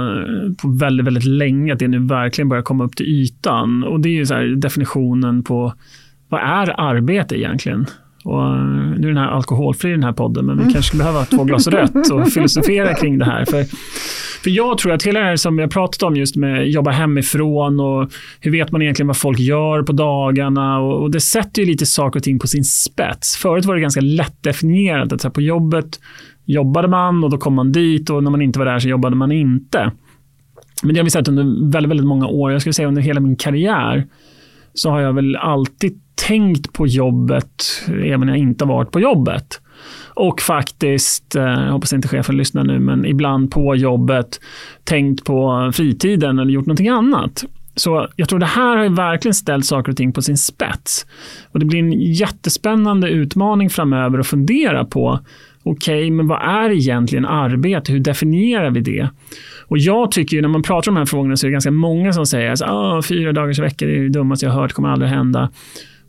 på 0.62 0.68
väldigt, 0.68 1.06
väldigt 1.06 1.24
länge, 1.24 1.72
att 1.72 1.78
det 1.78 1.88
nu 1.88 2.06
verkligen 2.06 2.48
börjar 2.48 2.62
komma 2.62 2.84
upp 2.84 2.96
till 2.96 3.06
ytan. 3.06 3.84
Och 3.84 4.00
det 4.00 4.08
är 4.08 4.12
ju 4.12 4.26
så 4.26 4.34
definitionen 4.56 5.42
på 5.44 5.72
vad 6.28 6.40
är 6.40 6.80
arbete 6.80 7.38
egentligen? 7.38 7.86
Och 8.24 8.42
nu 8.98 9.08
är 9.08 9.14
den 9.14 9.16
här 9.16 9.28
alkoholfri 9.28 9.90
den 9.90 10.02
här 10.02 10.12
podden, 10.12 10.46
men 10.46 10.56
vi 10.56 10.62
kanske 10.62 10.82
skulle 10.82 11.02
behöva 11.02 11.24
två 11.24 11.44
glas 11.44 11.66
rött 11.66 12.10
och 12.12 12.28
filosofera 12.32 12.94
kring 12.94 13.18
det 13.18 13.24
här. 13.24 13.44
För, 13.44 13.64
för 14.42 14.50
jag 14.50 14.78
tror 14.78 14.92
att 14.92 15.02
hela 15.02 15.20
det 15.20 15.26
här 15.26 15.36
som 15.36 15.58
har 15.58 15.66
pratat 15.66 16.02
om 16.02 16.16
just 16.16 16.36
med 16.36 16.68
jobba 16.68 16.90
hemifrån 16.90 17.80
och 17.80 18.12
hur 18.40 18.50
vet 18.50 18.72
man 18.72 18.82
egentligen 18.82 19.06
vad 19.06 19.16
folk 19.16 19.38
gör 19.38 19.82
på 19.82 19.92
dagarna 19.92 20.78
och, 20.78 21.02
och 21.02 21.10
det 21.10 21.20
sätter 21.20 21.62
ju 21.62 21.68
lite 21.68 21.86
saker 21.86 22.20
och 22.20 22.24
ting 22.24 22.38
på 22.38 22.46
sin 22.46 22.64
spets. 22.64 23.36
Förut 23.36 23.64
var 23.64 23.74
det 23.74 23.80
ganska 23.80 24.00
lätt 24.00 24.42
definierat 24.42 25.12
att 25.12 25.20
så 25.20 25.30
på 25.30 25.40
jobbet 25.40 26.00
jobbade 26.44 26.88
man 26.88 27.24
och 27.24 27.30
då 27.30 27.38
kom 27.38 27.54
man 27.54 27.72
dit 27.72 28.10
och 28.10 28.24
när 28.24 28.30
man 28.30 28.42
inte 28.42 28.58
var 28.58 28.66
där 28.66 28.78
så 28.78 28.88
jobbade 28.88 29.16
man 29.16 29.32
inte. 29.32 29.92
Men 30.82 30.94
det 30.94 31.00
har 31.00 31.04
vi 31.04 31.10
sett 31.10 31.28
under 31.28 31.70
väldigt, 31.70 31.90
väldigt 31.90 32.06
många 32.06 32.26
år. 32.26 32.52
Jag 32.52 32.60
skulle 32.60 32.72
säga 32.72 32.88
under 32.88 33.02
hela 33.02 33.20
min 33.20 33.36
karriär 33.36 34.06
så 34.74 34.90
har 34.90 35.00
jag 35.00 35.12
väl 35.12 35.36
alltid 35.36 36.00
tänkt 36.26 36.72
på 36.72 36.86
jobbet 36.86 37.64
även 37.88 38.20
när 38.20 38.28
jag 38.28 38.38
inte 38.38 38.64
har 38.64 38.74
varit 38.74 38.90
på 38.90 39.00
jobbet. 39.00 39.60
Och 40.14 40.40
faktiskt, 40.40 41.36
eh, 41.36 41.42
jag 41.42 41.72
hoppas 41.72 41.92
inte 41.92 42.08
chefen 42.08 42.36
lyssnar 42.36 42.64
nu, 42.64 42.78
men 42.78 43.04
ibland 43.04 43.50
på 43.50 43.76
jobbet 43.76 44.40
tänkt 44.84 45.24
på 45.24 45.70
fritiden 45.74 46.38
eller 46.38 46.52
gjort 46.52 46.66
någonting 46.66 46.88
annat. 46.88 47.44
Så 47.76 48.08
jag 48.16 48.28
tror 48.28 48.38
det 48.38 48.46
här 48.46 48.76
har 48.76 48.88
verkligen 48.88 49.34
ställt 49.34 49.66
saker 49.66 49.92
och 49.92 49.96
ting 49.96 50.12
på 50.12 50.22
sin 50.22 50.36
spets. 50.36 51.06
Och 51.52 51.58
det 51.58 51.66
blir 51.66 51.78
en 51.78 51.92
jättespännande 51.92 53.08
utmaning 53.08 53.70
framöver 53.70 54.18
att 54.18 54.26
fundera 54.26 54.84
på 54.84 55.20
okej, 55.62 55.98
okay, 55.98 56.10
men 56.10 56.26
vad 56.26 56.42
är 56.42 56.70
egentligen 56.70 57.26
arbete? 57.26 57.92
Hur 57.92 58.00
definierar 58.00 58.70
vi 58.70 58.80
det? 58.80 59.08
Och 59.66 59.78
jag 59.78 60.10
tycker 60.10 60.36
ju 60.36 60.42
när 60.42 60.48
man 60.48 60.62
pratar 60.62 60.90
om 60.90 60.94
de 60.94 61.00
här 61.00 61.06
frågorna 61.06 61.36
så 61.36 61.46
är 61.46 61.48
det 61.48 61.52
ganska 61.52 61.70
många 61.70 62.12
som 62.12 62.26
säger 62.26 62.50
att 62.98 63.06
fyra 63.06 63.32
dagars 63.32 63.58
vecka 63.58 63.84
är 63.84 63.88
det 63.88 64.08
dummaste 64.08 64.46
jag 64.46 64.52
har 64.52 64.60
hört, 64.60 64.72
kommer 64.72 64.88
aldrig 64.88 65.10
hända. 65.10 65.50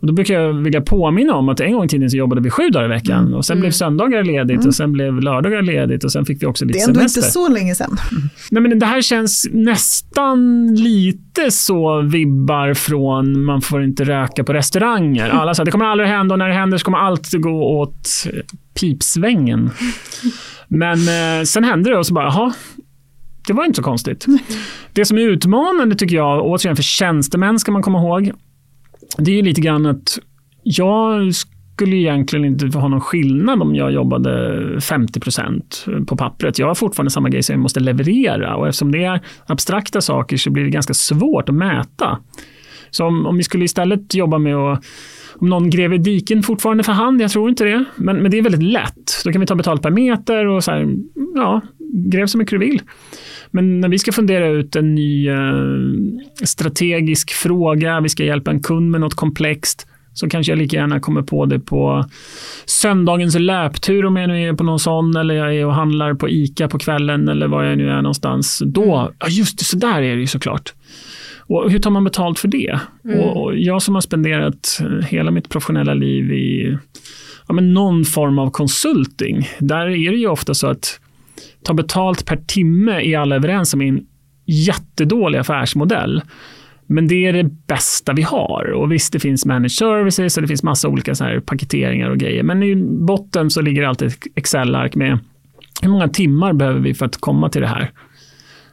Och 0.02 0.08
då 0.08 0.14
brukar 0.14 0.34
jag 0.34 0.54
vilja 0.54 0.82
påminna 0.82 1.36
om 1.36 1.50
att 1.50 1.60
en 1.60 1.74
gång 1.74 1.86
i 1.86 1.88
tiden 1.88 2.10
så 2.10 2.18
jobbade 2.18 2.42
vi 2.42 2.50
sju 2.50 2.70
dagar 2.70 2.86
i 2.86 2.90
veckan 2.90 3.20
mm. 3.20 3.34
och 3.34 3.46
sen 3.46 3.54
mm. 3.54 3.62
blev 3.62 3.72
söndagar 3.72 4.24
ledigt 4.24 4.56
mm. 4.56 4.68
och 4.68 4.76
sen 4.76 4.92
blev 4.92 5.22
lördagar 5.22 5.62
ledigt 5.62 6.04
och 6.04 6.12
sen 6.12 6.26
fick 6.26 6.42
vi 6.42 6.46
också 6.46 6.66
lite 6.66 6.80
semester. 6.80 6.94
Det 6.94 7.00
är 7.00 7.04
ändå 7.04 7.10
semester. 7.10 7.20
inte 7.20 7.32
så 7.32 7.54
länge 7.54 7.76
sedan. 7.76 7.98
Nej, 8.52 8.64
men 8.64 8.80
det 8.80 8.86
här 8.86 9.02
känns 9.02 9.48
nästan 9.52 10.68
lite 10.76 11.52
så 11.52 12.02
vibbar 12.02 12.74
från 12.74 13.44
man 13.44 13.62
får 13.62 13.84
inte 13.84 14.04
röka 14.04 14.44
på 14.44 14.54
restauranger. 14.54 15.30
Alla 15.30 15.54
sa 15.54 15.64
det 15.64 15.72
kommer 15.72 15.86
aldrig 15.86 16.10
hända 16.10 16.36
och 16.36 16.40
när 16.40 16.48
det 16.48 16.54
händer 16.54 16.78
så 16.78 16.86
kommer 16.86 16.98
allt 16.98 17.34
gå 17.34 17.80
åt 17.80 18.10
pipsvängen. 18.80 19.70
Men 20.68 20.98
eh, 21.00 21.44
sen 21.44 21.64
hände 21.64 21.90
det 21.90 21.98
och 21.98 22.06
så 22.06 22.14
bara, 22.14 22.26
jaha, 22.26 22.54
det 23.48 23.54
var 23.54 23.66
inte 23.66 23.76
så 23.76 23.84
konstigt. 23.84 24.26
Det 24.94 25.06
som 25.06 25.18
är 25.18 25.22
utmanande 25.22 25.96
tycker 25.96 26.16
jag, 26.16 26.46
återigen 26.46 26.76
för 26.76 26.84
tjänstemän 26.84 27.60
ska 27.60 27.72
man 27.72 27.82
komma 27.82 28.00
ihåg, 28.00 28.32
det 29.18 29.32
är 29.32 29.36
ju 29.36 29.42
lite 29.42 29.62
grann 29.62 29.86
att 29.86 30.20
jag 30.64 31.34
skulle 31.80 31.96
egentligen 31.96 32.46
inte 32.46 32.78
ha 32.78 32.88
någon 32.88 33.02
skillnad 33.02 33.62
om 33.62 33.76
jag 33.76 33.92
jobbade 33.92 34.60
50% 34.80 36.06
på 36.06 36.18
pappret. 36.18 36.60
Jag 36.60 36.68
har 36.68 36.76
fortfarande 36.76 37.12
samma 37.12 37.30
grej 37.30 37.44
som 37.44 37.54
jag 37.54 37.62
måste 37.62 37.80
leverera 37.80 38.56
och 38.56 38.68
eftersom 38.68 38.92
det 38.92 39.04
är 39.04 39.20
abstrakta 39.46 40.02
saker 40.02 40.38
så 40.38 40.50
blir 40.50 40.64
det 40.64 40.70
ganska 40.70 40.94
svårt 40.94 41.50
att 41.50 41.56
mäta. 41.56 42.20
Så 42.92 43.06
om, 43.06 43.26
om 43.26 43.38
vi 43.38 43.44
skulle 43.44 43.66
istället 43.66 44.16
jobba 44.16 44.38
med 44.38 44.56
att 44.56 44.86
om 45.36 45.50
någon 45.50 45.70
gräver 45.70 45.98
diken 45.98 46.44
fortfarande 46.44 46.84
för 46.84 46.92
hand, 46.92 47.22
jag 47.22 47.32
tror 47.32 47.50
inte 47.50 47.64
det. 47.64 47.86
Men, 47.96 48.18
men 48.18 48.32
det 48.32 48.38
är 48.38 48.42
väldigt 48.42 48.64
lätt. 48.64 49.22
Då 49.26 49.32
kan 49.32 49.42
vi 49.42 49.48
ta 49.48 49.56
betalt 49.56 49.82
per 49.82 49.92
meter 49.92 50.48
och 50.48 50.64
så 50.64 50.72
här, 50.72 50.96
ja, 51.36 51.62
gräv 51.94 52.28
så 52.28 52.38
mycket 52.38 52.52
du 52.52 52.58
vill. 52.58 52.82
Men 53.52 53.80
när 53.80 53.90
vi 53.90 54.00
ska 54.00 54.12
fundera 54.12 54.48
ut 54.48 54.76
en 54.76 54.96
ny 54.96 55.30
eh, 55.30 55.36
strategisk 56.44 57.32
fråga, 57.32 58.02
vi 58.02 58.10
ska 58.10 58.24
hjälpa 58.24 58.52
en 58.52 58.64
kund 58.64 58.92
med 58.92 59.02
något 59.02 59.16
komplext, 59.16 59.88
så 60.14 60.30
kanske 60.30 60.52
jag 60.52 60.60
lika 60.60 60.78
gärna 60.78 61.00
kommer 61.00 61.22
på 61.22 61.46
det 61.46 61.60
på 61.60 62.06
söndagens 62.66 63.36
löptur 63.36 64.06
om 64.06 64.16
jag 64.16 64.28
nu 64.28 64.50
är 64.50 64.54
på 64.54 64.64
någon 64.64 64.80
sån 64.80 65.16
eller 65.16 65.36
jag 65.36 65.56
är 65.56 65.66
och 65.66 65.74
handlar 65.74 66.14
på 66.14 66.30
ICA 66.30 66.68
på 66.68 66.80
kvällen 66.80 67.28
eller 67.28 67.48
var 67.48 67.64
jag 67.64 67.78
nu 67.78 67.90
är 67.90 68.02
någonstans. 68.02 68.62
Då, 68.66 68.96
mm. 68.98 69.14
ja 69.20 69.28
just 69.28 69.60
det, 69.60 69.66
så 69.66 69.78
där 69.78 70.02
är 70.02 70.16
det 70.16 70.22
ju 70.22 70.28
såklart. 70.28 70.74
Och 71.50 71.72
hur 71.72 71.80
tar 71.80 71.92
man 71.92 72.04
betalt 72.04 72.40
för 72.40 72.48
det? 72.48 72.80
Mm. 73.06 73.20
Och 73.20 73.58
jag 73.58 73.82
som 73.82 73.94
har 73.94 74.02
spenderat 74.02 74.80
hela 75.10 75.32
mitt 75.32 75.50
professionella 75.50 75.94
liv 75.94 76.32
i 76.34 76.78
ja, 77.48 77.54
men 77.54 77.74
någon 77.74 78.06
form 78.06 78.40
av 78.40 78.50
konsulting, 78.50 79.50
där 79.60 79.86
är 79.86 80.12
det 80.12 80.18
ju 80.18 80.28
ofta 80.28 80.54
så 80.54 80.68
att 80.68 81.00
ta 81.64 81.74
betalt 81.74 82.26
per 82.26 82.38
timme 82.38 82.92
är 82.92 83.20
alla 83.20 83.36
överens 83.36 83.74
om 83.74 83.82
en 83.82 84.06
jättedålig 84.46 85.40
affärsmodell. 85.40 86.22
Men 86.88 87.08
det 87.08 87.26
är 87.26 87.34
det 87.34 87.68
bästa 87.68 88.14
vi 88.14 88.22
har. 88.22 88.72
Och 88.72 88.92
visst, 88.92 89.14
det 89.14 89.20
finns 89.20 89.46
managed 89.46 89.72
services 89.72 90.38
och 90.38 90.42
det 90.42 90.48
finns 90.48 90.64
massa 90.64 90.88
olika 90.88 91.16
så 91.16 91.24
här 91.24 91.40
paketeringar 91.40 92.10
och 92.10 92.18
grejer. 92.18 92.44
Men 92.44 92.64
i 92.64 92.76
botten 93.06 93.50
så 93.50 93.62
ligger 93.62 93.84
alltid 93.84 94.08
ett 94.08 94.18
Excel-ark 94.36 94.96
med 94.96 95.20
hur 95.82 95.90
många 95.90 96.08
timmar 96.08 96.54
behöver 96.54 96.80
vi 96.80 96.94
för 96.94 97.06
att 97.06 97.18
komma 97.18 97.50
till 97.50 97.62
det 97.62 97.68
här? 97.68 97.92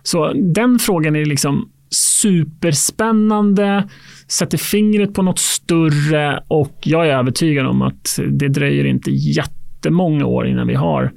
Så 0.02 0.32
den 0.32 0.78
frågan 0.78 1.16
är 1.16 1.24
liksom 1.24 1.68
superspännande, 1.90 3.88
sätter 4.28 4.58
fingret 4.58 5.14
på 5.14 5.22
något 5.22 5.38
större 5.38 6.42
och 6.48 6.78
jag 6.84 7.08
är 7.08 7.18
övertygad 7.18 7.66
om 7.66 7.82
att 7.82 8.18
det 8.28 8.48
dröjer 8.48 8.84
inte 8.84 9.10
jättemånga 9.10 10.26
år 10.26 10.46
innan 10.46 10.66
vi 10.66 10.74
har 10.74 11.12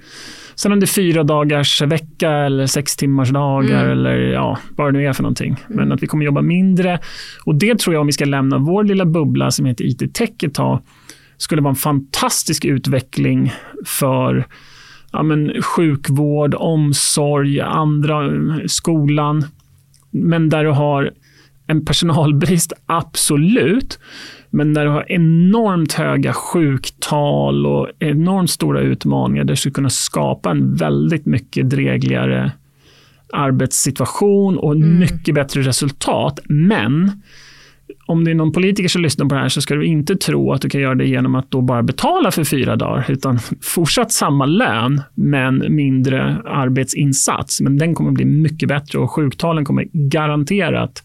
Sen 0.59 0.71
om 0.71 0.79
det 0.79 0.83
är 0.83 0.87
fyra 0.87 1.23
dagars 1.23 1.81
vecka 1.81 2.31
eller 2.31 2.65
sex 2.65 2.95
timmars 2.95 3.29
dagar 3.29 3.85
mm. 3.85 3.91
eller 3.91 4.17
ja, 4.17 4.57
vad 4.77 4.87
det 4.87 4.99
nu 4.99 5.05
är 5.05 5.13
för 5.13 5.23
någonting. 5.23 5.49
Mm. 5.49 5.77
Men 5.77 5.91
att 5.91 6.03
vi 6.03 6.07
kommer 6.07 6.25
jobba 6.25 6.41
mindre. 6.41 6.99
Och 7.45 7.55
det 7.55 7.79
tror 7.79 7.93
jag 7.93 8.01
om 8.01 8.07
vi 8.07 8.13
ska 8.13 8.25
lämna 8.25 8.57
vår 8.57 8.83
lilla 8.83 9.05
bubbla 9.05 9.51
som 9.51 9.65
heter 9.65 9.85
IT-tech 9.85 10.29
ett 10.43 10.53
tag, 10.53 10.81
skulle 11.37 11.61
vara 11.61 11.69
en 11.69 11.75
fantastisk 11.75 12.65
utveckling 12.65 13.53
för 13.85 14.47
ja, 15.11 15.23
men, 15.23 15.61
sjukvård, 15.61 16.55
omsorg, 16.55 17.59
andra, 17.59 18.31
skolan. 18.67 19.45
Men 20.11 20.49
där 20.49 20.63
du 20.63 20.69
har 20.69 21.11
en 21.67 21.85
personalbrist, 21.85 22.73
absolut. 22.85 23.99
Men 24.49 24.73
när 24.73 24.85
du 24.85 24.91
har 24.91 25.11
enormt 25.11 25.93
höga 25.93 26.33
sjuktal 26.33 27.65
och 27.65 27.87
enormt 27.99 28.49
stora 28.49 28.81
utmaningar 28.81 29.43
där 29.43 29.53
du 29.53 29.57
skulle 29.57 29.73
kunna 29.73 29.89
skapa 29.89 30.51
en 30.51 30.75
väldigt 30.75 31.25
mycket 31.25 31.69
drägligare 31.69 32.51
arbetssituation 33.33 34.57
och 34.57 34.75
mm. 34.75 34.99
mycket 34.99 35.35
bättre 35.35 35.61
resultat. 35.61 36.39
Men 36.45 37.21
om 38.09 38.23
det 38.23 38.31
är 38.31 38.35
någon 38.35 38.51
politiker 38.51 38.89
som 38.89 39.01
lyssnar 39.01 39.25
på 39.25 39.35
det 39.35 39.41
här 39.41 39.49
så 39.49 39.61
ska 39.61 39.75
du 39.75 39.85
inte 39.85 40.15
tro 40.15 40.51
att 40.51 40.61
du 40.61 40.69
kan 40.69 40.81
göra 40.81 40.95
det 40.95 41.05
genom 41.05 41.35
att 41.35 41.51
då 41.51 41.61
bara 41.61 41.83
betala 41.83 42.31
för 42.31 42.43
fyra 42.43 42.75
dagar, 42.75 43.05
utan 43.09 43.39
fortsatt 43.61 44.11
samma 44.11 44.45
lön, 44.45 45.01
men 45.15 45.75
mindre 45.75 46.41
arbetsinsats. 46.45 47.61
Men 47.61 47.77
den 47.77 47.95
kommer 47.95 48.11
bli 48.11 48.25
mycket 48.25 48.69
bättre 48.69 48.99
och 48.99 49.11
sjuktalen 49.11 49.65
kommer 49.65 49.87
garanterat 49.93 51.03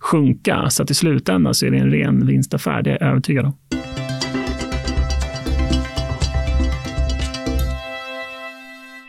sjunka. 0.00 0.70
Så 0.70 0.82
att 0.82 0.90
i 0.90 0.94
slutändan 0.94 1.54
så 1.54 1.66
är 1.66 1.70
det 1.70 1.78
en 1.78 1.90
ren 1.90 2.26
vinstaffär, 2.26 2.82
det 2.82 2.90
är 2.90 2.98
jag 3.00 3.10
övertygad 3.10 3.44
om. 3.44 3.52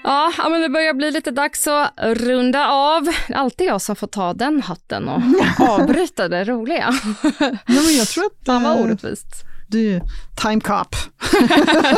Ja, 0.05 0.49
men 0.49 0.61
det 0.61 0.69
börjar 0.69 0.93
bli 0.93 1.11
lite 1.11 1.31
dags 1.31 1.67
att 1.67 1.93
runda 1.97 2.67
av. 2.67 3.07
Alltid 3.33 3.67
jag 3.67 3.81
som 3.81 3.95
får 3.95 4.07
ta 4.07 4.33
den 4.33 4.61
hatten 4.61 5.09
och 5.09 5.21
avbryta 5.69 6.27
det 6.27 6.43
roliga. 6.43 6.93
Nej, 7.39 7.59
men 7.65 7.97
jag 7.97 8.07
tror 8.07 8.25
att... 8.25 8.45
Fan 8.45 8.63
vad 8.63 8.77
eh, 8.77 8.83
orättvist. 8.83 9.27
Du, 9.67 10.01
time 10.41 10.61
cop. 10.61 10.95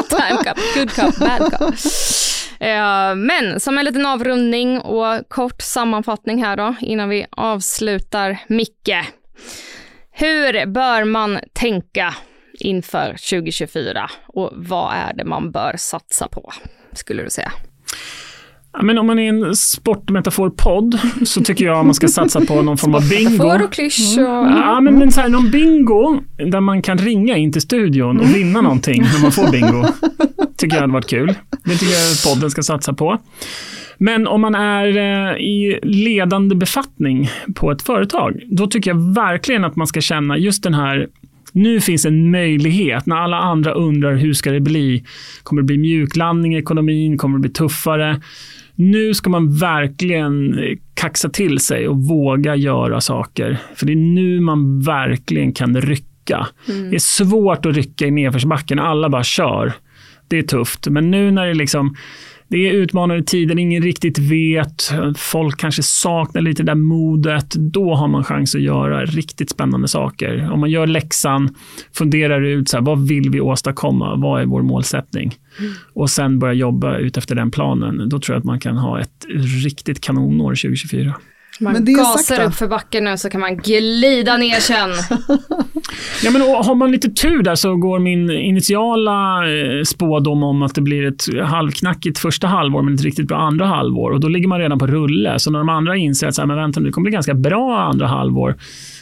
time 0.09 0.43
cop, 0.43 0.57
good 0.75 0.95
cop, 0.95 1.17
bad 1.17 1.59
cop. 1.59 1.73
Eh, 2.59 3.15
men 3.15 3.59
som 3.59 3.77
en 3.77 3.85
liten 3.85 4.05
avrundning 4.05 4.79
och 4.79 5.29
kort 5.29 5.61
sammanfattning 5.61 6.43
här 6.43 6.57
då 6.57 6.75
innan 6.81 7.09
vi 7.09 7.25
avslutar. 7.31 8.37
Micke, 8.47 8.95
hur 10.11 10.65
bör 10.65 11.03
man 11.03 11.39
tänka 11.53 12.15
inför 12.59 13.09
2024 13.09 14.09
och 14.27 14.51
vad 14.53 14.93
är 14.95 15.13
det 15.13 15.25
man 15.25 15.51
bör 15.51 15.75
satsa 15.77 16.27
på, 16.27 16.53
skulle 16.93 17.23
du 17.23 17.29
säga? 17.29 17.51
Men 18.81 18.97
om 18.97 19.07
man 19.07 19.19
är 19.19 19.29
en 19.29 19.55
sportmetaforpodd 19.55 20.99
så 21.25 21.41
tycker 21.41 21.65
jag 21.65 21.85
man 21.85 21.93
ska 21.93 22.07
satsa 22.07 22.41
på 22.41 22.61
någon 22.61 22.77
form 22.77 22.95
av 22.95 23.09
bingo. 23.09 23.29
Metafor 23.29 23.63
och 23.63 23.71
och... 23.71 24.47
Ja, 24.49 24.81
men, 24.81 24.99
men 24.99 25.11
så 25.11 25.21
här, 25.21 25.29
någon 25.29 25.51
bingo 25.51 26.19
där 26.37 26.59
man 26.59 26.81
kan 26.81 26.97
ringa 26.97 27.37
in 27.37 27.51
till 27.51 27.61
studion 27.61 28.19
och 28.19 28.35
vinna 28.35 28.61
någonting 28.61 29.01
när 29.01 29.21
man 29.21 29.31
får 29.31 29.51
bingo. 29.51 29.85
Tycker 30.57 30.75
jag 30.75 30.81
hade 30.81 30.93
varit 30.93 31.09
kul. 31.09 31.35
Det 31.65 31.75
tycker 31.75 31.93
jag 31.93 32.33
podden 32.33 32.51
ska 32.51 32.63
satsa 32.63 32.93
på. 32.93 33.17
Men 33.97 34.27
om 34.27 34.41
man 34.41 34.55
är 34.55 34.87
eh, 34.87 35.37
i 35.37 35.79
ledande 35.83 36.55
befattning 36.55 37.29
på 37.55 37.71
ett 37.71 37.81
företag, 37.81 38.41
då 38.47 38.67
tycker 38.67 38.91
jag 38.91 39.13
verkligen 39.13 39.65
att 39.65 39.75
man 39.75 39.87
ska 39.87 40.01
känna 40.01 40.37
just 40.37 40.63
den 40.63 40.73
här 40.73 41.07
nu 41.57 41.81
finns 41.81 42.05
en 42.05 42.31
möjlighet 42.31 43.05
när 43.05 43.15
alla 43.15 43.37
andra 43.37 43.71
undrar 43.73 44.15
hur 44.15 44.33
ska 44.33 44.51
det 44.51 44.59
bli? 44.59 45.03
Kommer 45.43 45.61
det 45.61 45.65
bli 45.65 45.77
mjuklandning 45.77 46.55
i 46.55 46.57
ekonomin? 46.57 47.17
Kommer 47.17 47.37
det 47.37 47.41
bli 47.41 47.51
tuffare? 47.51 48.21
Nu 48.75 49.13
ska 49.13 49.29
man 49.29 49.57
verkligen 49.57 50.59
kaxa 50.93 51.29
till 51.29 51.59
sig 51.59 51.87
och 51.87 51.97
våga 51.97 52.55
göra 52.55 53.01
saker. 53.01 53.57
För 53.75 53.85
det 53.85 53.93
är 53.93 53.95
nu 53.95 54.39
man 54.39 54.81
verkligen 54.81 55.53
kan 55.53 55.81
rycka. 55.81 56.47
Mm. 56.67 56.89
Det 56.89 56.95
är 56.95 56.99
svårt 56.99 57.65
att 57.65 57.75
rycka 57.75 58.05
i 58.05 58.11
nedförsbacken. 58.11 58.79
Alla 58.79 59.09
bara 59.09 59.23
kör. 59.23 59.73
Det 60.27 60.37
är 60.37 60.43
tufft. 60.43 60.87
Men 60.87 61.11
nu 61.11 61.31
när 61.31 61.47
det 61.47 61.53
liksom 61.53 61.95
det 62.49 62.69
är 62.69 62.73
utmanande 62.73 63.23
tider, 63.23 63.59
ingen 63.59 63.83
riktigt 63.83 64.19
vet, 64.19 64.91
folk 65.17 65.59
kanske 65.59 65.83
saknar 65.83 66.41
lite 66.41 66.63
det 66.63 66.71
där 66.71 66.75
modet. 66.75 67.49
Då 67.49 67.93
har 67.93 68.07
man 68.07 68.23
chans 68.23 68.55
att 68.55 68.61
göra 68.61 69.05
riktigt 69.05 69.49
spännande 69.49 69.87
saker. 69.87 70.51
Om 70.51 70.59
man 70.59 70.69
gör 70.69 70.87
läxan, 70.87 71.55
funderar 71.93 72.41
ut 72.41 72.69
så 72.69 72.77
här, 72.77 72.83
vad 72.83 73.07
vill 73.07 73.29
vi 73.29 73.41
åstadkomma, 73.41 74.15
vad 74.15 74.41
är 74.41 74.45
vår 74.45 74.61
målsättning? 74.61 75.35
Mm. 75.59 75.71
Och 75.93 76.09
sen 76.09 76.39
börja 76.39 76.53
jobba 76.53 76.97
ut 76.97 77.17
efter 77.17 77.35
den 77.35 77.51
planen. 77.51 78.09
Då 78.09 78.19
tror 78.19 78.35
jag 78.35 78.39
att 78.39 78.45
man 78.45 78.59
kan 78.59 78.77
ha 78.77 79.01
ett 79.01 79.25
riktigt 79.63 80.01
kanonår 80.01 80.49
2024. 80.49 81.13
Man 81.59 81.73
men 81.73 81.85
det 81.85 81.91
gasar 81.91 82.45
upp 82.45 82.55
för 82.55 82.67
backen 82.67 83.03
nu 83.03 83.17
så 83.17 83.29
kan 83.29 83.41
man 83.41 83.57
glida 83.57 84.37
ner 84.37 84.59
sen. 84.59 84.89
ja, 86.23 86.31
men 86.31 86.41
har 86.41 86.75
man 86.75 86.91
lite 86.91 87.09
tur 87.09 87.43
där 87.43 87.55
så 87.55 87.75
går 87.75 87.99
min 87.99 88.31
initiala 88.31 89.49
eh, 89.49 89.83
spådom 89.83 90.43
om 90.43 90.63
att 90.63 90.75
det 90.75 90.81
blir 90.81 91.07
ett 91.07 91.23
halvknackigt 91.43 92.19
första 92.19 92.47
halvår 92.47 92.81
men 92.81 92.93
ett 92.93 93.01
riktigt 93.01 93.27
bra 93.27 93.37
andra 93.37 93.65
halvår. 93.65 94.11
Och 94.11 94.19
då 94.19 94.27
ligger 94.27 94.47
man 94.47 94.59
redan 94.59 94.79
på 94.79 94.87
rulle. 94.87 95.39
Så 95.39 95.51
när 95.51 95.59
de 95.59 95.69
andra 95.69 95.95
inser 95.95 96.27
att 96.27 96.35
så 96.35 96.41
här, 96.41 96.47
men 96.47 96.57
vänta, 96.57 96.79
det 96.79 96.91
kommer 96.91 97.05
bli 97.05 97.13
ganska 97.13 97.33
bra 97.33 97.79
andra 97.79 98.07
halvår. 98.07 98.55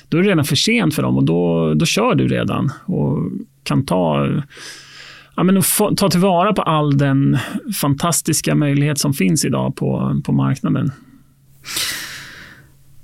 Då 0.09 0.17
är 0.17 0.21
det 0.23 0.29
redan 0.29 0.45
för 0.45 0.55
sent 0.55 0.95
för 0.95 1.01
dem 1.01 1.17
och 1.17 1.23
då, 1.23 1.73
då 1.73 1.85
kör 1.85 2.15
du 2.15 2.27
redan 2.27 2.71
och 2.85 3.17
kan 3.63 3.85
ta 3.85 4.27
ja, 5.35 5.43
men 5.43 5.61
ta 5.97 6.09
tillvara 6.09 6.53
på 6.53 6.61
all 6.61 6.97
den 6.97 7.37
fantastiska 7.81 8.55
möjlighet 8.55 8.99
som 8.99 9.13
finns 9.13 9.45
idag 9.45 9.75
på, 9.75 10.21
på 10.25 10.31
marknaden. 10.31 10.91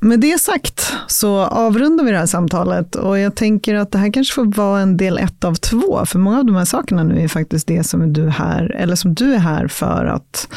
Med 0.03 0.19
det 0.19 0.41
sagt 0.41 0.93
så 1.07 1.37
avrundar 1.39 2.03
vi 2.03 2.11
det 2.11 2.17
här 2.17 2.25
samtalet 2.25 2.95
och 2.95 3.19
jag 3.19 3.35
tänker 3.35 3.75
att 3.75 3.91
det 3.91 3.97
här 3.97 4.13
kanske 4.13 4.33
får 4.33 4.57
vara 4.57 4.81
en 4.81 4.97
del 4.97 5.17
ett 5.17 5.43
av 5.43 5.55
två, 5.55 6.05
för 6.05 6.19
många 6.19 6.39
av 6.39 6.45
de 6.45 6.55
här 6.55 6.65
sakerna 6.65 7.03
nu 7.03 7.23
är 7.23 7.27
faktiskt 7.27 7.67
det 7.67 7.83
som 7.83 8.13
du, 8.13 8.29
här, 8.29 8.75
eller 8.75 8.95
som 8.95 9.13
du 9.13 9.33
är 9.33 9.37
här 9.37 9.67
för 9.67 10.05
att 10.05 10.47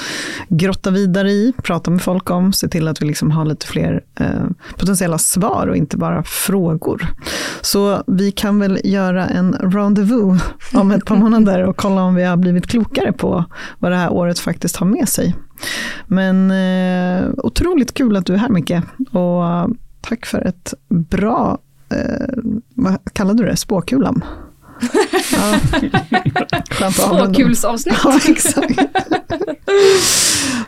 grotta 0.49 0.91
vidare 0.91 1.31
i, 1.31 1.53
prata 1.63 1.91
med 1.91 2.03
folk 2.03 2.31
om, 2.31 2.53
se 2.53 2.69
till 2.69 2.89
att 2.89 3.03
vi 3.03 3.07
liksom 3.07 3.31
har 3.31 3.45
lite 3.45 3.67
fler 3.67 4.01
eh, 4.21 4.45
potentiella 4.77 5.19
svar 5.19 5.67
och 5.67 5.77
inte 5.77 5.97
bara 5.97 6.23
frågor. 6.23 7.07
Så 7.61 8.03
vi 8.07 8.33
kan 8.33 8.59
väl 8.59 8.81
göra 8.85 9.27
en 9.27 9.53
rendezvous 9.53 10.43
om 10.73 10.91
ett 10.91 11.05
par 11.05 11.17
månader 11.17 11.63
och 11.63 11.77
kolla 11.77 12.03
om 12.03 12.15
vi 12.15 12.25
har 12.25 12.37
blivit 12.37 12.67
klokare 12.67 13.13
på 13.13 13.45
vad 13.79 13.93
det 13.93 13.97
här 13.97 14.13
året 14.13 14.39
faktiskt 14.39 14.77
har 14.77 14.87
med 14.87 15.09
sig. 15.09 15.35
Men 16.07 16.51
eh, 16.51 17.31
otroligt 17.37 17.95
kul 17.95 18.17
att 18.17 18.27
du 18.27 18.35
är 18.35 18.39
här 18.39 18.49
Micke. 18.49 18.73
Och 19.11 19.71
tack 20.01 20.27
för 20.27 20.47
ett 20.47 20.75
bra, 20.89 21.59
eh, 21.91 22.37
vad 22.75 22.99
kallade 23.13 23.43
du 23.43 23.49
det, 23.49 23.57
spåkulan? 23.57 24.25
ja. 25.33 26.91
Spåkulsavsnitt. 26.91 27.97
Ja, 28.05 28.21
exakt. 28.29 28.79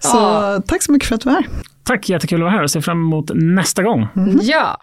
så 0.01 0.17
ja. 0.17 0.63
tack 0.67 0.83
så 0.83 0.93
mycket 0.93 1.09
för 1.09 1.15
att 1.15 1.21
du 1.21 1.31
är 1.31 1.35
här. 1.35 1.47
Tack, 1.83 2.09
jättekul 2.09 2.41
att 2.41 2.45
vara 2.45 2.51
här 2.51 2.63
och 2.63 2.71
ser 2.71 2.81
fram 2.81 3.01
emot 3.01 3.31
nästa 3.35 3.83
gång. 3.83 4.07
Mm. 4.17 4.39
Ja. 4.43 4.79